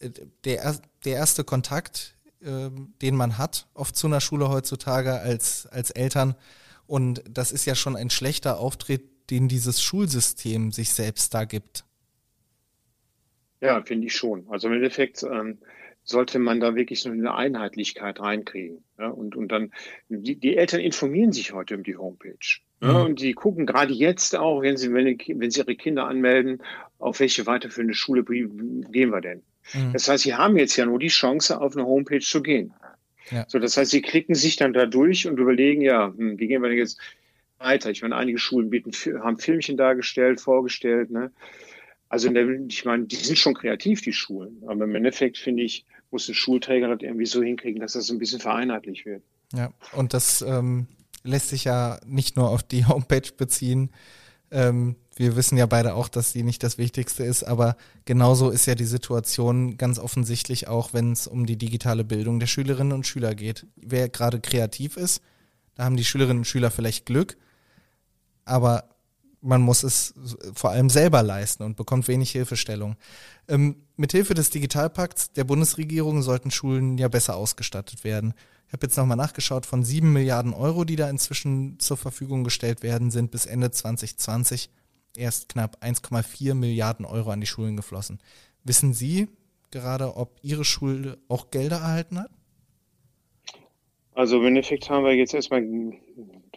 äh, 0.01 0.11
der, 0.45 0.77
der 1.05 1.17
erste 1.17 1.45
Kontakt, 1.45 2.15
äh, 2.41 2.71
den 3.03 3.17
man 3.17 3.39
hat, 3.39 3.67
oft 3.75 3.97
zu 3.97 4.07
einer 4.07 4.21
Schule 4.21 4.49
heutzutage 4.49 5.21
als, 5.21 5.67
als 5.67 5.91
Eltern. 5.91 6.35
Und 6.87 7.23
das 7.29 7.53
ist 7.53 7.65
ja 7.65 7.75
schon 7.75 7.97
ein 7.97 8.11
schlechter 8.11 8.59
Auftritt, 8.59 9.31
den 9.31 9.49
dieses 9.49 9.83
Schulsystem 9.83 10.71
sich 10.71 10.93
selbst 10.93 11.33
da 11.33 11.45
gibt. 11.45 11.85
Ja, 13.61 13.83
finde 13.83 14.09
ich 14.09 14.15
schon. 14.15 14.47
Also 14.51 14.69
im 14.69 14.75
Endeffekt, 14.75 15.23
ähm, 15.23 15.59
sollte 16.05 16.39
man 16.39 16.61
da 16.61 16.77
wirklich 16.77 17.01
so 17.01 17.11
eine 17.11 17.35
Einheitlichkeit 17.35 18.21
reinkriegen. 18.21 18.85
Ja, 18.99 19.09
und, 19.09 19.35
und 19.35 19.49
dann, 19.49 19.73
die, 20.09 20.37
die 20.37 20.57
Eltern 20.57 20.81
informieren 20.81 21.33
sich 21.33 21.53
heute 21.53 21.77
um 21.77 21.83
die 21.83 21.97
Homepage. 21.97 22.37
Ja, 22.83 22.93
mhm. 22.93 23.07
und 23.07 23.21
die 23.21 23.33
gucken 23.33 23.67
gerade 23.67 23.95
jetzt 23.95 24.37
auch, 24.37 24.61
wenn 24.61 24.77
sie, 24.77 24.93
wenn, 24.93 25.19
wenn 25.19 25.51
sie 25.51 25.61
ihre 25.61 25.75
Kinder 25.75 26.07
anmelden, 26.07 26.63
auf 26.99 27.21
welche 27.21 27.47
weiterführende 27.47 27.95
Schule 27.95 28.23
gehen 28.23 29.11
wir 29.11 29.21
denn. 29.23 29.43
Mhm. 29.73 29.95
Das 29.95 30.09
heißt, 30.09 30.25
sie 30.25 30.35
haben 30.35 30.57
jetzt 30.59 30.77
ja 30.77 30.85
nur 30.85 30.99
die 30.99 31.09
Chance, 31.09 31.59
auf 31.61 31.75
eine 31.75 31.87
Homepage 31.87 32.21
zu 32.21 32.43
gehen. 32.43 32.75
Ja. 33.31 33.47
So, 33.49 33.59
das 33.59 33.77
heißt, 33.79 33.91
sie 33.91 34.03
klicken 34.03 34.35
sich 34.35 34.57
dann 34.57 34.75
da 34.75 34.85
durch 34.85 35.27
und 35.27 35.39
überlegen, 35.39 35.81
ja, 35.81 36.13
hm, 36.15 36.39
wie 36.39 36.47
gehen 36.47 36.61
wir 36.61 36.69
denn 36.69 36.79
jetzt 36.79 37.01
weiter? 37.59 37.91
Ich 37.91 38.03
meine, 38.03 38.17
einige 38.17 38.39
Schulen 38.39 38.69
bieten, 38.69 38.93
haben 39.23 39.39
Filmchen 39.39 39.79
dargestellt, 39.79 40.41
vorgestellt, 40.41 41.11
ne? 41.11 41.33
Also 42.09 42.31
ich 42.31 42.85
meine, 42.85 43.07
die 43.07 43.17
sind 43.17 43.39
schon 43.39 43.55
kreativ, 43.55 44.03
die 44.03 44.13
Schulen. 44.13 44.63
Aber 44.67 44.85
im 44.85 44.95
Endeffekt, 44.95 45.39
finde 45.39 45.63
ich, 45.63 45.85
muss 46.11 46.29
ein 46.29 46.35
Schulträger 46.35 46.89
das 46.89 47.03
irgendwie 47.03 47.27
so 47.27 47.43
hinkriegen, 47.43 47.81
dass 47.81 47.95
das 47.95 48.11
ein 48.11 48.19
bisschen 48.19 48.41
vereinheitlich 48.41 49.05
wird. 49.05 49.23
Ja, 49.53 49.73
und 49.93 50.15
das 50.15 50.43
ähm, 50.43 50.87
lässt 51.25 51.49
sich 51.49 51.65
ja 51.65 51.99
nicht 52.07 52.37
nur 52.37 52.51
auf 52.51 52.63
die 52.63 52.85
Homepage 52.89 53.33
beziehen. 53.37 53.91
Ähm, 54.51 54.97
wir 55.17 55.37
wissen 55.37 55.57
ja 55.57 55.67
beide 55.67 55.95
auch, 55.95 56.09
dass 56.09 56.33
sie 56.33 56.43
nicht 56.43 56.63
das 56.63 56.79
Wichtigste 56.79 57.25
ist, 57.25 57.45
aber 57.45 57.77
genauso 58.05 58.51
ist 58.51 58.67
ja 58.67 58.75
die 58.75 58.85
Situation 58.85 59.77
ganz 59.77 59.99
offensichtlich 59.99 60.69
auch, 60.69 60.93
wenn 60.93 61.13
es 61.13 61.27
um 61.27 61.47
die 61.47 61.57
digitale 61.57 62.05
Bildung 62.05 62.41
der 62.41 62.47
Schülerinnen 62.47 62.93
und 62.93 63.07
Schüler 63.07 63.35
geht. 63.35 63.67
Wer 63.77 64.09
gerade 64.09 64.41
kreativ 64.41 64.97
ist, 64.97 65.23
da 65.75 65.85
haben 65.85 65.97
die 65.97 66.05
Schülerinnen 66.05 66.39
und 66.39 66.47
Schüler 66.47 66.71
vielleicht 66.71 67.07
Glück, 67.07 67.37
aber 68.45 68.94
man 69.45 69.61
muss 69.61 69.83
es 69.83 70.15
vor 70.55 70.71
allem 70.71 70.89
selber 70.89 71.23
leisten 71.23 71.63
und 71.63 71.77
bekommt 71.77 72.09
wenig 72.09 72.31
Hilfestellung. 72.31 72.97
Ähm, 73.47 73.77
mithilfe 73.97 74.35
des 74.35 74.51
Digitalpakts 74.51 75.33
der 75.33 75.45
Bundesregierung 75.45 76.23
sollten 76.23 76.51
Schulen 76.51 76.97
ja 76.97 77.09
besser 77.09 77.37
ausgestattet 77.37 78.05
werden. 78.05 78.33
Ich 78.67 78.73
habe 78.73 78.87
jetzt 78.87 78.97
nochmal 78.97 79.19
nachgeschaut, 79.19 79.67
von 79.67 79.85
sieben 79.85 80.13
Milliarden 80.13 80.55
Euro, 80.55 80.85
die 80.85 80.97
da 80.97 81.11
inzwischen 81.11 81.79
zur 81.79 81.99
Verfügung 81.99 82.43
gestellt 82.43 82.83
werden, 82.83 83.11
sind 83.11 83.31
bis 83.31 83.45
Ende 83.45 83.71
2020 83.71 84.71
erst 85.17 85.51
knapp 85.51 85.77
1,4 85.83 86.55
Milliarden 86.55 87.05
Euro 87.05 87.31
an 87.31 87.41
die 87.41 87.47
Schulen 87.47 87.77
geflossen. 87.77 88.21
Wissen 88.65 88.95
Sie 88.95 89.29
gerade, 89.71 90.17
ob 90.17 90.39
Ihre 90.43 90.65
Schule 90.65 91.19
auch 91.29 91.51
Gelder 91.51 91.77
erhalten 91.77 92.19
hat? 92.19 92.31
Also 94.15 94.39
im 94.39 94.47
Endeffekt 94.47 94.89
haben 94.89 95.05
wir 95.05 95.15
jetzt 95.15 95.35
erstmal 95.35 95.63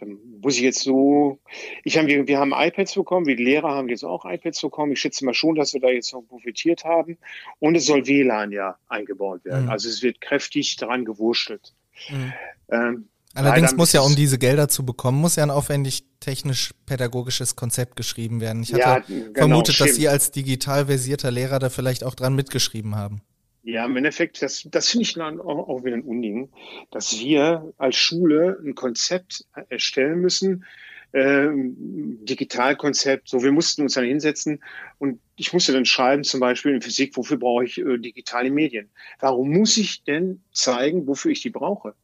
dann 0.00 0.18
muss 0.40 0.56
ich 0.56 0.62
jetzt 0.62 0.80
so, 0.80 1.38
ich 1.84 1.98
habe, 1.98 2.08
wir 2.08 2.38
haben 2.38 2.52
iPads 2.54 2.94
bekommen, 2.94 3.26
wir 3.26 3.36
Lehrer 3.36 3.70
haben 3.70 3.88
jetzt 3.88 4.04
auch 4.04 4.24
iPads 4.24 4.60
bekommen. 4.60 4.92
Ich 4.92 5.00
schätze 5.00 5.24
mal 5.24 5.34
schon, 5.34 5.54
dass 5.54 5.74
wir 5.74 5.80
da 5.80 5.88
jetzt 5.88 6.12
noch 6.12 6.22
profitiert 6.22 6.84
haben. 6.84 7.18
Und 7.58 7.76
es 7.76 7.86
soll 7.86 8.06
WLAN 8.06 8.52
ja 8.52 8.76
eingebaut 8.88 9.44
werden. 9.44 9.64
Mhm. 9.64 9.70
Also 9.70 9.88
es 9.88 10.02
wird 10.02 10.20
kräftig 10.20 10.76
daran 10.76 11.04
gewurschtelt. 11.04 11.74
Mhm. 12.10 12.32
Ähm, 12.70 13.08
Allerdings 13.34 13.76
muss 13.76 13.92
ja, 13.92 14.00
um 14.00 14.16
diese 14.16 14.38
Gelder 14.38 14.68
zu 14.68 14.84
bekommen, 14.84 15.20
muss 15.20 15.36
ja 15.36 15.44
ein 15.44 15.50
aufwendig 15.50 16.04
technisch-pädagogisches 16.20 17.56
Konzept 17.56 17.94
geschrieben 17.96 18.40
werden. 18.40 18.62
Ich 18.62 18.72
hatte 18.72 18.82
ja, 18.82 18.98
genau, 19.00 19.32
vermutet, 19.34 19.74
stimmt. 19.74 19.90
dass 19.90 19.96
Sie 19.96 20.08
als 20.08 20.30
digital 20.32 20.86
versierter 20.86 21.30
Lehrer 21.30 21.58
da 21.58 21.68
vielleicht 21.70 22.04
auch 22.04 22.14
dran 22.14 22.34
mitgeschrieben 22.34 22.96
haben. 22.96 23.20
Ja, 23.68 23.84
im 23.84 23.98
Endeffekt, 23.98 24.40
das, 24.40 24.66
das 24.70 24.88
finde 24.88 25.02
ich 25.02 25.12
dann 25.12 25.40
auch, 25.40 25.68
auch 25.68 25.84
wieder 25.84 25.94
ein 25.94 26.02
Unding, 26.02 26.48
dass 26.90 27.20
wir 27.20 27.74
als 27.76 27.96
Schule 27.96 28.58
ein 28.64 28.74
Konzept 28.74 29.44
erstellen 29.68 30.20
müssen, 30.20 30.64
äh, 31.12 31.48
Digitalkonzept. 31.52 33.28
So, 33.28 33.42
wir 33.42 33.52
mussten 33.52 33.82
uns 33.82 33.92
dann 33.92 34.06
hinsetzen 34.06 34.64
und 34.96 35.20
ich 35.36 35.52
musste 35.52 35.74
dann 35.74 35.84
schreiben, 35.84 36.24
zum 36.24 36.40
Beispiel 36.40 36.76
in 36.76 36.80
Physik, 36.80 37.14
wofür 37.18 37.36
brauche 37.36 37.66
ich 37.66 37.76
äh, 37.76 37.98
digitale 37.98 38.50
Medien? 38.50 38.88
Warum 39.20 39.50
muss 39.50 39.76
ich 39.76 40.02
denn 40.02 40.40
zeigen, 40.50 41.06
wofür 41.06 41.32
ich 41.32 41.42
die 41.42 41.50
brauche? 41.50 41.94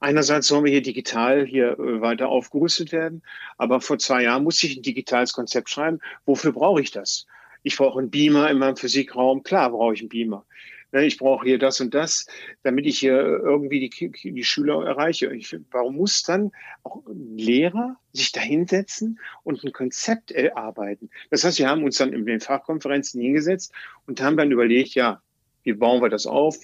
Einerseits 0.00 0.46
sollen 0.46 0.64
wir 0.64 0.72
hier 0.72 0.80
digital 0.80 1.44
hier 1.44 1.72
äh, 1.78 2.00
weiter 2.00 2.30
aufgerüstet 2.30 2.90
werden, 2.90 3.20
aber 3.58 3.82
vor 3.82 3.98
zwei 3.98 4.22
Jahren 4.22 4.44
musste 4.44 4.66
ich 4.66 4.78
ein 4.78 4.82
digitales 4.82 5.34
Konzept 5.34 5.68
schreiben. 5.68 6.00
Wofür 6.24 6.52
brauche 6.52 6.80
ich 6.80 6.90
das? 6.90 7.26
Ich 7.62 7.76
brauche 7.76 7.98
einen 7.98 8.10
Beamer 8.10 8.50
in 8.50 8.56
meinem 8.56 8.76
Physikraum. 8.76 9.42
Klar 9.42 9.68
brauche 9.72 9.92
ich 9.92 10.00
einen 10.00 10.08
Beamer. 10.08 10.46
Ne, 10.92 11.06
ich 11.06 11.16
brauche 11.16 11.46
hier 11.46 11.58
das 11.58 11.80
und 11.80 11.94
das, 11.94 12.26
damit 12.62 12.84
ich 12.84 12.98
hier 12.98 13.14
irgendwie 13.14 13.88
die, 13.88 14.10
die 14.32 14.44
Schüler 14.44 14.84
erreiche. 14.84 15.34
Ich, 15.34 15.56
warum 15.70 15.96
muss 15.96 16.22
dann 16.22 16.52
auch 16.82 17.06
ein 17.06 17.38
Lehrer 17.38 17.96
sich 18.12 18.30
da 18.30 18.40
hinsetzen 18.40 19.18
und 19.42 19.64
ein 19.64 19.72
Konzept 19.72 20.32
erarbeiten? 20.32 21.08
Das 21.30 21.44
heißt, 21.44 21.58
wir 21.58 21.70
haben 21.70 21.82
uns 21.82 21.96
dann 21.96 22.12
in 22.12 22.26
den 22.26 22.40
Fachkonferenzen 22.40 23.22
hingesetzt 23.22 23.72
und 24.06 24.20
haben 24.20 24.36
dann 24.36 24.52
überlegt, 24.52 24.94
ja, 24.94 25.22
wie 25.62 25.72
bauen 25.72 26.02
wir 26.02 26.10
das 26.10 26.26
auf, 26.26 26.58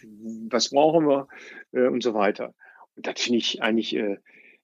was 0.51 0.71
brauchen 0.71 1.09
wir 1.09 1.29
äh, 1.73 1.87
und 1.87 2.03
so 2.03 2.13
weiter. 2.13 2.55
Und 2.97 3.07
das 3.07 3.21
finde 3.21 3.39
ich 3.39 3.63
eigentlich, 3.63 3.97
äh, 3.97 4.19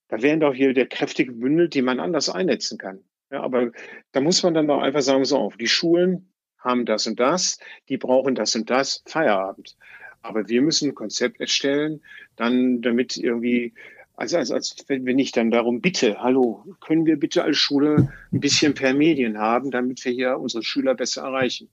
da 0.08 0.20
wären 0.20 0.40
doch 0.40 0.52
hier 0.52 0.74
der 0.74 0.88
kräftige 0.88 1.32
Bündel, 1.32 1.70
die 1.70 1.80
man 1.80 2.00
anders 2.00 2.28
einsetzen 2.28 2.76
kann. 2.76 3.02
Ja, 3.30 3.42
aber 3.42 3.72
da 4.12 4.20
muss 4.20 4.42
man 4.42 4.52
dann 4.52 4.68
doch 4.68 4.82
einfach 4.82 5.00
sagen, 5.00 5.24
so 5.24 5.38
auf, 5.38 5.56
die 5.56 5.68
Schulen 5.68 6.33
haben 6.64 6.86
das 6.86 7.06
und 7.06 7.20
das, 7.20 7.58
die 7.88 7.96
brauchen 7.96 8.34
das 8.34 8.54
und 8.56 8.70
das, 8.70 9.02
Feierabend. 9.06 9.76
Aber 10.22 10.48
wir 10.48 10.62
müssen 10.62 10.90
ein 10.90 10.94
Konzept 10.94 11.40
erstellen, 11.40 12.00
dann 12.36 12.80
damit 12.80 13.16
irgendwie, 13.16 13.74
also 14.16 14.38
als, 14.38 14.50
als 14.50 14.76
wenn 14.88 15.18
ich 15.18 15.32
dann 15.32 15.50
darum 15.50 15.80
bitte, 15.80 16.20
hallo, 16.20 16.64
können 16.80 17.04
wir 17.04 17.18
bitte 17.18 17.44
als 17.44 17.58
Schule 17.58 18.12
ein 18.32 18.40
bisschen 18.40 18.74
per 18.74 18.94
Medien 18.94 19.38
haben, 19.38 19.70
damit 19.70 20.04
wir 20.04 20.12
hier 20.12 20.38
unsere 20.38 20.64
Schüler 20.64 20.94
besser 20.94 21.22
erreichen. 21.22 21.68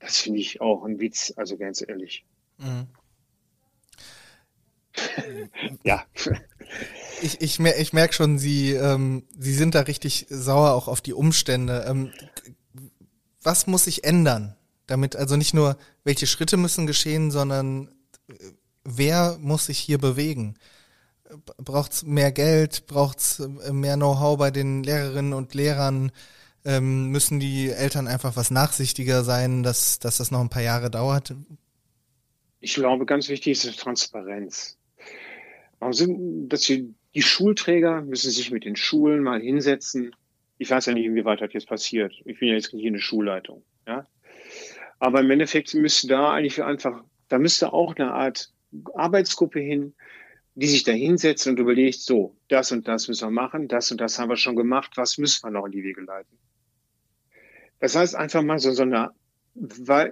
Das 0.00 0.18
finde 0.18 0.40
ich 0.40 0.60
auch 0.60 0.84
ein 0.84 0.98
Witz, 0.98 1.32
also 1.36 1.56
ganz 1.56 1.84
ehrlich. 1.86 2.24
Mhm. 2.58 2.88
ja. 5.84 6.04
Ich, 7.22 7.40
ich, 7.40 7.60
ich 7.60 7.92
merke 7.92 8.14
schon, 8.14 8.38
Sie, 8.38 8.72
ähm, 8.72 9.24
Sie 9.38 9.54
sind 9.54 9.76
da 9.76 9.82
richtig 9.82 10.26
sauer 10.28 10.72
auch 10.72 10.88
auf 10.88 11.00
die 11.00 11.12
Umstände. 11.12 11.84
Ähm, 11.88 12.12
was 13.42 13.66
muss 13.66 13.84
sich 13.84 14.04
ändern? 14.04 14.54
Damit 14.86 15.16
also 15.16 15.36
nicht 15.36 15.54
nur, 15.54 15.76
welche 16.04 16.26
Schritte 16.26 16.56
müssen 16.56 16.86
geschehen, 16.86 17.30
sondern 17.30 17.88
äh, 18.28 18.34
wer 18.84 19.38
muss 19.40 19.66
sich 19.66 19.78
hier 19.78 19.98
bewegen? 19.98 20.56
Braucht 21.56 21.92
es 21.92 22.02
mehr 22.02 22.30
Geld? 22.32 22.86
Braucht 22.86 23.18
es 23.18 23.40
äh, 23.40 23.72
mehr 23.72 23.96
Know-how 23.96 24.36
bei 24.38 24.50
den 24.50 24.82
Lehrerinnen 24.82 25.32
und 25.32 25.54
Lehrern? 25.54 26.12
Ähm, 26.64 27.08
müssen 27.08 27.40
die 27.40 27.70
Eltern 27.70 28.06
einfach 28.06 28.36
was 28.36 28.50
nachsichtiger 28.50 29.24
sein, 29.24 29.62
dass, 29.62 29.98
dass 29.98 30.18
das 30.18 30.30
noch 30.30 30.40
ein 30.40 30.50
paar 30.50 30.62
Jahre 30.62 30.90
dauert? 30.90 31.34
Ich 32.60 32.74
glaube, 32.74 33.06
ganz 33.06 33.28
wichtig 33.28 33.64
ist 33.64 33.80
Transparenz. 33.80 34.76
Warum 35.80 36.48
dass 36.48 36.60
die, 36.60 36.94
die 37.14 37.22
Schulträger 37.22 38.02
müssen 38.02 38.30
sich 38.30 38.52
mit 38.52 38.64
den 38.64 38.76
Schulen 38.76 39.22
mal 39.22 39.40
hinsetzen 39.40 40.14
ich 40.62 40.70
weiß 40.70 40.86
ja 40.86 40.94
nicht, 40.94 41.06
inwieweit 41.06 41.40
das 41.40 41.52
jetzt 41.52 41.66
passiert. 41.66 42.14
Ich 42.24 42.38
bin 42.38 42.48
ja 42.48 42.54
jetzt 42.54 42.72
nicht 42.72 42.84
in 42.84 42.92
der 42.92 43.00
Schulleitung. 43.00 43.64
Ja? 43.86 44.06
Aber 45.00 45.20
im 45.20 45.30
Endeffekt 45.30 45.74
müsste 45.74 46.06
da 46.06 46.32
eigentlich 46.32 46.62
einfach, 46.62 47.02
da 47.28 47.38
müsste 47.38 47.72
auch 47.72 47.96
eine 47.96 48.12
Art 48.12 48.52
Arbeitsgruppe 48.94 49.58
hin, 49.58 49.94
die 50.54 50.68
sich 50.68 50.84
da 50.84 50.92
hinsetzt 50.92 51.48
und 51.48 51.58
überlegt, 51.58 51.98
so, 51.98 52.36
das 52.46 52.70
und 52.70 52.86
das 52.86 53.08
müssen 53.08 53.26
wir 53.26 53.32
machen, 53.32 53.66
das 53.66 53.90
und 53.90 54.00
das 54.00 54.20
haben 54.20 54.28
wir 54.28 54.36
schon 54.36 54.54
gemacht, 54.54 54.92
was 54.94 55.18
müssen 55.18 55.44
wir 55.44 55.50
noch 55.50 55.66
in 55.66 55.72
die 55.72 55.82
Wege 55.82 56.02
leiten? 56.02 56.38
Das 57.80 57.96
heißt 57.96 58.14
einfach 58.14 58.42
mal 58.42 58.60
so, 58.60 58.70
so 58.70 58.82
eine 58.82 59.10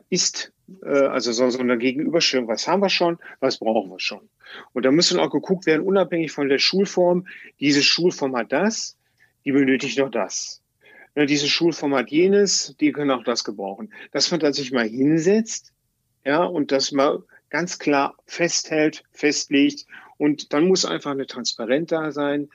ist, 0.09 0.53
äh, 0.83 0.89
also 0.89 1.31
so, 1.31 1.49
so 1.49 1.61
eine 1.61 1.79
Gegenüberstellung, 1.79 2.49
was 2.49 2.67
haben 2.67 2.83
wir 2.83 2.91
schon, 2.91 3.19
was 3.39 3.59
brauchen 3.59 3.91
wir 3.91 4.01
schon. 4.01 4.29
Und 4.73 4.85
da 4.85 4.91
müssen 4.91 5.21
auch 5.21 5.31
geguckt 5.31 5.67
werden, 5.67 5.87
unabhängig 5.87 6.33
von 6.33 6.49
der 6.49 6.59
Schulform, 6.59 7.27
diese 7.61 7.83
Schulform 7.83 8.37
hat 8.37 8.51
das, 8.51 8.99
die 9.45 9.53
benötigt 9.53 9.99
noch 9.99 10.11
das. 10.11 10.63
Ja, 11.15 11.27
dieses 11.27 11.49
Schulformat 11.49 12.11
jenes, 12.11 12.77
die 12.81 12.93
können 12.93 13.11
auch 13.11 13.25
das 13.25 13.45
gebrauchen. 13.45 13.93
Dass 14.13 14.31
man 14.31 14.41
da 14.41 14.53
sich 14.53 14.73
mal 14.73 14.89
hinsetzt, 14.89 15.73
ja, 16.25 16.45
und 16.45 16.73
das 16.73 16.93
mal 16.93 17.23
ganz 17.49 17.79
klar 17.79 18.17
festhält, 18.27 19.03
festlegt. 19.11 19.87
Und 20.19 20.53
dann 20.53 20.69
muss 20.69 20.85
einfach 20.85 21.11
eine 21.11 21.27
Transparenz 21.27 21.91
da 21.91 22.13
sein. 22.13 22.49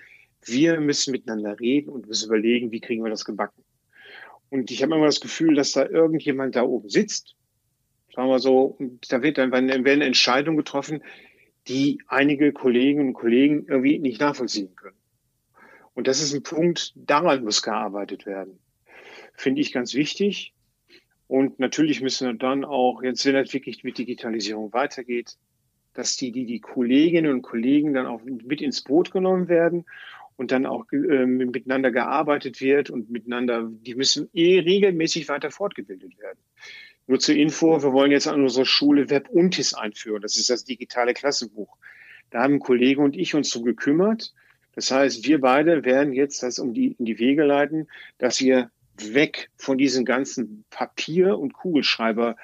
Wir 0.43 0.79
müssen 0.79 1.11
miteinander 1.11 1.59
reden 1.59 1.89
und 1.89 2.07
müssen 2.07 2.27
überlegen, 2.27 2.71
wie 2.71 2.79
kriegen 2.79 3.03
wir 3.03 3.09
das 3.09 3.25
gebacken. 3.25 3.63
Und 4.49 4.71
ich 4.71 4.83
habe 4.83 4.95
immer 4.95 5.05
das 5.05 5.19
Gefühl, 5.19 5.55
dass 5.55 5.71
da 5.71 5.85
irgendjemand 5.85 6.55
da 6.55 6.63
oben 6.63 6.89
sitzt, 6.89 7.35
sagen 8.15 8.29
wir 8.29 8.39
so, 8.39 8.63
und 8.79 9.11
da 9.11 9.21
wird 9.21 9.37
dann 9.37 9.51
werden 9.51 10.01
Entscheidungen 10.01 10.57
getroffen, 10.57 11.03
die 11.67 11.99
einige 12.07 12.53
Kolleginnen 12.53 13.07
und 13.07 13.13
Kollegen 13.13 13.65
irgendwie 13.67 13.99
nicht 13.99 14.21
nachvollziehen 14.21 14.75
können. 14.75 14.94
Und 15.95 16.07
das 16.07 16.21
ist 16.21 16.33
ein 16.33 16.43
Punkt, 16.43 16.93
daran 16.95 17.43
muss 17.43 17.63
gearbeitet 17.63 18.25
werden. 18.25 18.59
Finde 19.33 19.61
ich 19.61 19.71
ganz 19.71 19.95
wichtig. 19.95 20.53
Und 21.27 21.59
natürlich 21.59 22.01
müssen 22.01 22.27
wir 22.27 22.33
dann 22.35 22.63
auch, 22.63 23.01
jetzt 23.01 23.25
wenn 23.25 23.35
es 23.35 23.53
wirklich 23.53 23.83
mit 23.83 23.97
Digitalisierung 23.97 24.71
weitergeht, 24.73 25.37
dass 25.93 26.17
die, 26.17 26.31
die, 26.31 26.45
die 26.45 26.59
Kolleginnen 26.59 27.31
und 27.31 27.41
Kollegen 27.41 27.93
dann 27.93 28.05
auch 28.05 28.21
mit 28.23 28.61
ins 28.61 28.81
Boot 28.81 29.11
genommen 29.11 29.47
werden 29.47 29.85
und 30.35 30.51
dann 30.51 30.65
auch 30.65 30.85
äh, 30.91 31.25
miteinander 31.25 31.91
gearbeitet 31.91 32.59
wird 32.61 32.89
und 32.89 33.09
miteinander, 33.09 33.69
die 33.71 33.95
müssen 33.95 34.29
eh 34.33 34.59
regelmäßig 34.59 35.29
weiter 35.29 35.49
fortgebildet 35.49 36.19
werden. 36.19 36.39
Nur 37.07 37.19
zur 37.19 37.35
Info, 37.35 37.81
wir 37.81 37.93
wollen 37.93 38.11
jetzt 38.11 38.27
an 38.27 38.41
unserer 38.41 38.65
Schule 38.65 39.09
Web 39.09 39.29
Untis 39.29 39.73
einführen. 39.73 40.21
Das 40.21 40.37
ist 40.37 40.49
das 40.49 40.65
digitale 40.65 41.13
Klassenbuch. 41.13 41.77
Da 42.31 42.43
haben 42.43 42.55
ein 42.55 42.59
Kollege 42.59 43.01
und 43.01 43.15
ich 43.15 43.35
uns 43.35 43.49
so 43.49 43.61
gekümmert. 43.61 44.33
Das 44.75 44.91
heißt, 44.91 45.25
wir 45.25 45.41
beide 45.41 45.85
werden 45.85 46.13
jetzt 46.13 46.43
das 46.43 46.59
um 46.59 46.73
die, 46.73 46.95
in 46.99 47.05
die 47.05 47.19
Wege 47.19 47.43
leiten, 47.43 47.87
dass 48.17 48.39
wir 48.41 48.69
weg 48.97 49.49
von 49.57 49.77
diesen 49.77 50.05
ganzen 50.05 50.65
Papier- 50.69 51.37
und 51.37 51.53
Kugelschreiber 51.53 52.35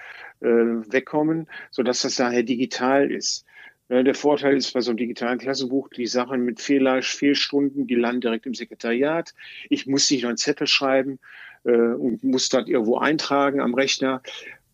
äh, 0.42 0.48
wegkommen, 0.48 1.48
so 1.70 1.84
dass 1.84 2.02
das 2.02 2.16
daher 2.16 2.44
digital 2.44 3.12
ist. 3.12 3.46
Der 3.92 4.16
Vorteil 4.16 4.56
ist 4.56 4.74
bei 4.74 4.80
so 4.80 4.92
einem 4.92 4.98
digitalen 4.98 5.38
Klassenbuch, 5.38 5.90
die 5.90 6.08
Sachen 6.08 6.46
mit 6.46 6.62
Fehler, 6.62 7.02
Fehlstunden, 7.02 7.88
die 7.88 7.96
landen 7.96 8.22
direkt 8.22 8.46
im 8.46 8.54
Sekretariat. 8.54 9.34
Ich 9.70 9.86
muss 9.86 10.10
nicht 10.10 10.22
noch 10.22 10.30
einen 10.30 10.38
Zettel 10.38 10.66
schreiben 10.66 11.20
äh, 11.66 11.72
und 11.72 12.24
muss 12.24 12.48
das 12.48 12.70
irgendwo 12.70 13.00
eintragen 13.00 13.60
am 13.60 13.74
Rechner. 13.74 14.22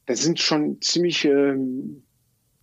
Das 0.06 0.22
sind 0.22 0.40
schon 0.40 0.80
ziemlich, 0.82 1.26
äh, 1.26 1.56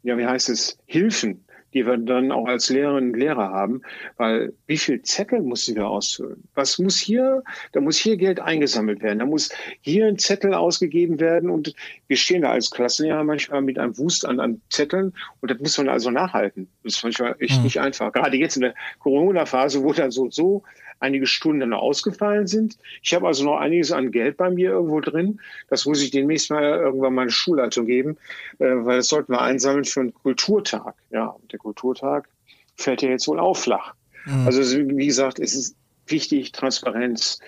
ja, 0.04 0.16
wie 0.16 0.26
heißt 0.26 0.48
es, 0.48 0.78
Hilfen, 0.86 1.44
die 1.74 1.86
wir 1.86 1.98
dann 1.98 2.32
auch 2.32 2.46
als 2.46 2.70
Lehrerinnen 2.70 3.12
und 3.12 3.18
Lehrer 3.18 3.50
haben, 3.50 3.82
weil 4.16 4.52
wie 4.66 4.78
viel 4.78 5.02
Zettel 5.02 5.40
müssen 5.40 5.74
wir 5.74 5.88
ausfüllen? 5.88 6.44
Was 6.54 6.78
muss 6.78 6.98
hier, 6.98 7.42
da 7.72 7.80
muss 7.80 7.98
hier 7.98 8.16
Geld 8.16 8.40
eingesammelt 8.40 9.02
werden, 9.02 9.18
da 9.18 9.26
muss 9.26 9.50
hier 9.80 10.06
ein 10.06 10.18
Zettel 10.18 10.54
ausgegeben 10.54 11.20
werden 11.20 11.50
und 11.50 11.74
wir 12.06 12.16
stehen 12.16 12.42
da 12.42 12.52
als 12.52 12.70
Klassenlehrer 12.70 13.24
manchmal 13.24 13.60
mit 13.62 13.78
einem 13.78 13.98
Wust 13.98 14.24
an, 14.24 14.40
an 14.40 14.60
Zetteln 14.70 15.12
und 15.40 15.50
das 15.50 15.58
muss 15.58 15.76
man 15.78 15.88
also 15.88 16.10
nachhalten. 16.10 16.68
Das 16.84 16.96
ist 16.96 17.02
manchmal 17.02 17.34
echt 17.40 17.58
mhm. 17.58 17.64
nicht 17.64 17.80
einfach. 17.80 18.12
Gerade 18.12 18.36
jetzt 18.36 18.56
in 18.56 18.62
der 18.62 18.74
Corona-Phase, 19.00 19.82
wo 19.82 19.92
dann 19.92 20.12
so, 20.12 20.30
so 20.30 20.62
einige 21.00 21.26
Stunden 21.26 21.60
dann 21.60 21.72
ausgefallen 21.72 22.46
sind. 22.46 22.78
Ich 23.02 23.14
habe 23.14 23.26
also 23.26 23.44
noch 23.44 23.58
einiges 23.58 23.92
an 23.92 24.10
Geld 24.10 24.36
bei 24.36 24.50
mir 24.50 24.70
irgendwo 24.70 25.00
drin. 25.00 25.40
Das 25.68 25.86
muss 25.86 26.02
ich 26.02 26.10
demnächst 26.10 26.50
mal 26.50 26.62
irgendwann 26.62 27.14
meine 27.14 27.30
Schulleitung 27.30 27.86
geben, 27.86 28.16
äh, 28.58 28.66
weil 28.66 28.98
das 28.98 29.08
sollten 29.08 29.32
wir 29.32 29.40
einsammeln 29.40 29.84
für 29.84 30.00
einen 30.00 30.14
Kulturtag. 30.14 30.94
Ja, 31.10 31.36
der 31.52 31.58
Kulturtag 31.58 32.28
fällt 32.76 33.02
ja 33.02 33.10
jetzt 33.10 33.28
wohl 33.28 33.40
auch 33.40 33.56
flach. 33.56 33.94
Mhm. 34.26 34.46
Also 34.46 34.62
wie 34.88 35.06
gesagt, 35.06 35.38
es 35.38 35.54
ist 35.54 35.76
wichtig, 36.06 36.52
Transparenz, 36.52 37.38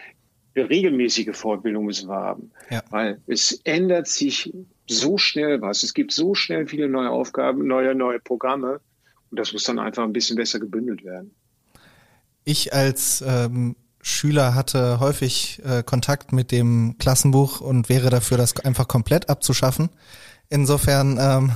regelmäßige 0.57 1.37
Fortbildung 1.37 1.85
müssen 1.85 2.09
wir 2.09 2.17
haben, 2.17 2.51
ja. 2.71 2.83
weil 2.91 3.21
es 3.27 3.61
ändert 3.65 4.09
sich 4.09 4.53
so 4.89 5.19
schnell 5.19 5.61
was. 5.61 5.83
Es 5.83 5.95
gibt 5.95 6.13
so 6.13 6.35
schnell 6.35 6.67
viele 6.67 6.89
neue 6.89 7.11
Aufgaben, 7.11 7.67
neue, 7.67 7.95
neue 7.95 8.21
Programme 8.21 8.81
und 9.31 9.39
das 9.39 9.53
muss 9.53 9.65
dann 9.65 9.79
einfach 9.79 10.05
ein 10.05 10.13
bisschen 10.13 10.37
besser 10.37 10.59
gebündelt 10.59 11.05
werden. 11.05 11.35
Ich 12.49 12.73
als 12.73 13.25
ähm, 13.27 13.75
Schüler 14.01 14.55
hatte 14.55 15.01
häufig 15.01 15.61
äh, 15.65 15.83
Kontakt 15.83 16.33
mit 16.33 16.53
dem 16.53 16.95
Klassenbuch 16.97 17.61
und 17.61 17.89
wäre 17.89 18.09
dafür, 18.09 18.39
das 18.39 18.57
einfach 18.61 18.87
komplett 18.87 19.29
abzuschaffen. 19.29 19.91
Insofern, 20.49 21.19
ähm, 21.21 21.53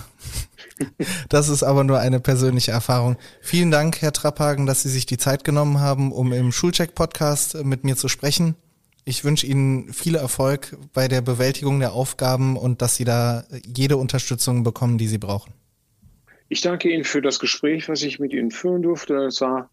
das 1.29 1.49
ist 1.49 1.63
aber 1.63 1.85
nur 1.85 2.01
eine 2.01 2.19
persönliche 2.19 2.73
Erfahrung. 2.73 3.17
Vielen 3.41 3.71
Dank, 3.71 4.03
Herr 4.03 4.13
Trapphagen, 4.13 4.67
dass 4.67 4.83
Sie 4.83 4.89
sich 4.89 5.07
die 5.07 5.17
Zeit 5.17 5.45
genommen 5.45 5.79
haben, 5.79 6.11
um 6.11 6.33
im 6.33 6.51
Schulcheck-Podcast 6.51 7.63
mit 7.63 7.85
mir 7.85 7.97
zu 7.97 8.09
sprechen. 8.09 8.57
Ich 9.05 9.23
wünsche 9.23 9.47
Ihnen 9.47 9.93
viel 9.93 10.17
Erfolg 10.17 10.77
bei 10.93 11.07
der 11.07 11.21
Bewältigung 11.21 11.79
der 11.79 11.93
Aufgaben 11.93 12.57
und 12.57 12.83
dass 12.83 12.97
Sie 12.97 13.05
da 13.05 13.45
jede 13.65 13.97
Unterstützung 13.97 14.65
bekommen, 14.65 14.99
die 14.99 15.07
Sie 15.07 15.19
brauchen. 15.19 15.55
Ich 16.49 16.63
danke 16.63 16.93
Ihnen 16.93 17.05
für 17.05 17.23
das 17.23 17.39
Gespräch, 17.39 17.89
was 17.89 18.03
ich 18.03 18.19
mit 18.19 18.33
Ihnen 18.33 18.51
führen 18.51 18.83
durfte. 18.83 19.15
Es 19.27 19.41
war 19.41 19.71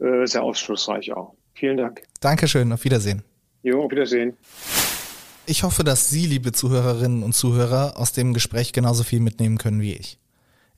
äh, 0.00 0.26
sehr 0.26 0.42
aufschlussreich 0.42 1.12
auch. 1.12 1.34
Vielen 1.54 1.76
Dank. 1.76 2.02
Dankeschön, 2.20 2.72
auf 2.72 2.84
Wiedersehen. 2.84 3.22
Jo, 3.62 3.84
auf 3.84 3.90
Wiedersehen. 3.90 4.36
Ich 5.46 5.62
hoffe, 5.62 5.84
dass 5.84 6.10
Sie, 6.10 6.26
liebe 6.26 6.52
Zuhörerinnen 6.52 7.22
und 7.22 7.34
Zuhörer, 7.34 7.94
aus 7.96 8.12
dem 8.12 8.32
Gespräch 8.34 8.72
genauso 8.72 9.02
viel 9.04 9.20
mitnehmen 9.20 9.58
können 9.58 9.80
wie 9.80 9.92
ich. 9.94 10.18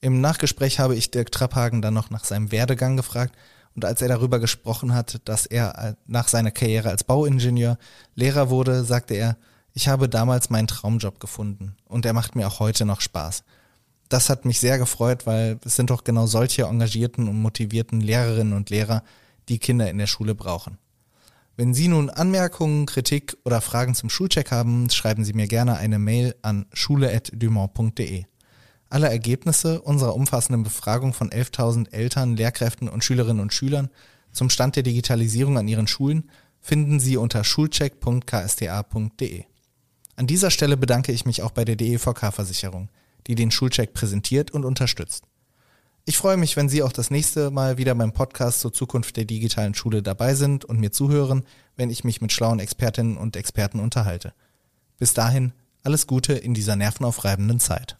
Im 0.01 0.21
Nachgespräch 0.21 0.79
habe 0.79 0.95
ich 0.95 1.11
Dirk 1.11 1.33
Trapphagen 1.33 1.83
dann 1.83 1.95
noch 1.95 2.11
nach 2.11 2.25
seinem 2.25 2.53
Werdegang 2.53 2.97
gefragt 2.97 3.35
und 3.75 3.85
als 3.85 4.03
er 4.03 4.09
darüber 4.09 4.39
gesprochen 4.39 4.95
hat, 4.95 5.21
dass 5.25 5.47
er 5.47 5.97
nach 6.07 6.29
seiner 6.29 6.51
Karriere 6.51 6.91
als 6.91 7.05
Bauingenieur 7.05 7.79
Lehrer 8.15 8.51
wurde, 8.51 8.85
sagte 8.85 9.15
er, 9.15 9.37
ich 9.73 9.89
habe 9.89 10.09
damals 10.09 10.51
meinen 10.51 10.67
Traumjob 10.67 11.21
gefunden 11.21 11.77
und 11.85 12.07
er 12.07 12.13
macht 12.13 12.35
mir 12.35 12.47
auch 12.47 12.61
heute 12.61 12.85
noch 12.85 13.01
Spaß 13.01 13.45
das 14.09 14.31
hat 14.31 14.45
mich 14.45 14.61
sehr 14.61 14.79
gefreut, 14.79 15.27
weil 15.27 15.59
es 15.65 15.77
sind 15.77 15.91
doch 15.91 16.05
genau 16.05 16.27
solche 16.27 16.65
engagierten 16.65 17.29
und 17.29 17.41
motivierten 17.41 18.01
Lehrerinnen 18.01 18.53
und 18.53 18.71
Lehrer, 18.71 19.03
die 19.49 19.59
Kinder 19.59 19.91
in 19.91 19.99
der 19.99 20.07
Schule 20.07 20.35
brauchen. 20.35 20.79
Wenn 21.57 21.73
Sie 21.73 21.89
nun 21.89 22.11
Anmerkungen, 22.11 22.87
Kritik 22.87 23.37
oder 23.45 23.61
Fragen 23.61 23.95
zum 23.95 24.11
Schulcheck 24.11 24.51
haben, 24.51 24.91
schreiben 24.91 25.25
Sie 25.25 25.33
mir 25.33 25.47
gerne 25.47 25.77
eine 25.77 25.99
Mail 25.99 26.35
an 26.43 26.67
schule.dumont.de. 26.73 28.25
Alle 28.91 29.09
Ergebnisse 29.09 29.81
unserer 29.81 30.15
umfassenden 30.15 30.63
Befragung 30.63 31.15
von 31.15 31.31
11.000 31.31 31.93
Eltern, 31.93 32.37
Lehrkräften 32.37 32.89
und 32.89 33.05
Schülerinnen 33.05 33.41
und 33.41 33.55
Schülern 33.55 33.89
zum 34.33 34.51
Stand 34.51 34.77
der 34.77 34.83
Digitalisierung 34.83 35.57
an 35.57 35.67
Ihren 35.67 35.87
Schulen 35.87 36.31
finden 36.61 37.01
Sie 37.01 37.17
unter 37.17 37.43
schulcheck.ksta.de. 37.43 39.45
An 40.17 40.27
dieser 40.27 40.51
Stelle 40.51 40.77
bedanke 40.77 41.13
ich 41.13 41.25
mich 41.25 41.43
auch 41.43 41.53
bei 41.53 41.65
der 41.65 41.77
DEVK-Versicherung 41.77 42.91
die 43.27 43.35
den 43.35 43.51
Schulcheck 43.51 43.93
präsentiert 43.93 44.51
und 44.51 44.65
unterstützt. 44.65 45.25
Ich 46.05 46.17
freue 46.17 46.37
mich, 46.37 46.57
wenn 46.57 46.69
Sie 46.69 46.85
auch 46.85 46.93
das 46.93 47.11
nächste 47.11 47.51
Mal 47.51 47.79
wieder 47.79 47.95
beim 47.95 48.13
Podcast 48.13 48.61
zur 48.61 48.73
Zukunft 48.73 49.17
der 49.17 49.25
digitalen 49.25 49.75
Schule 49.75 50.03
dabei 50.03 50.35
sind 50.35 50.65
und 50.65 50.79
mir 50.79 50.93
zuhören, 50.93 51.45
wenn 51.77 51.91
ich 51.91 52.05
mich 52.05 52.21
mit 52.21 52.33
schlauen 52.33 52.61
Expertinnen 52.61 53.17
und 53.17 53.35
Experten 53.35 53.81
unterhalte. 53.81 54.33
Bis 54.99 55.15
dahin, 55.15 55.53
alles 55.83 56.07
Gute 56.07 56.35
in 56.35 56.55
dieser 56.55 56.77
nervenaufreibenden 56.77 57.59
Zeit. 57.59 57.97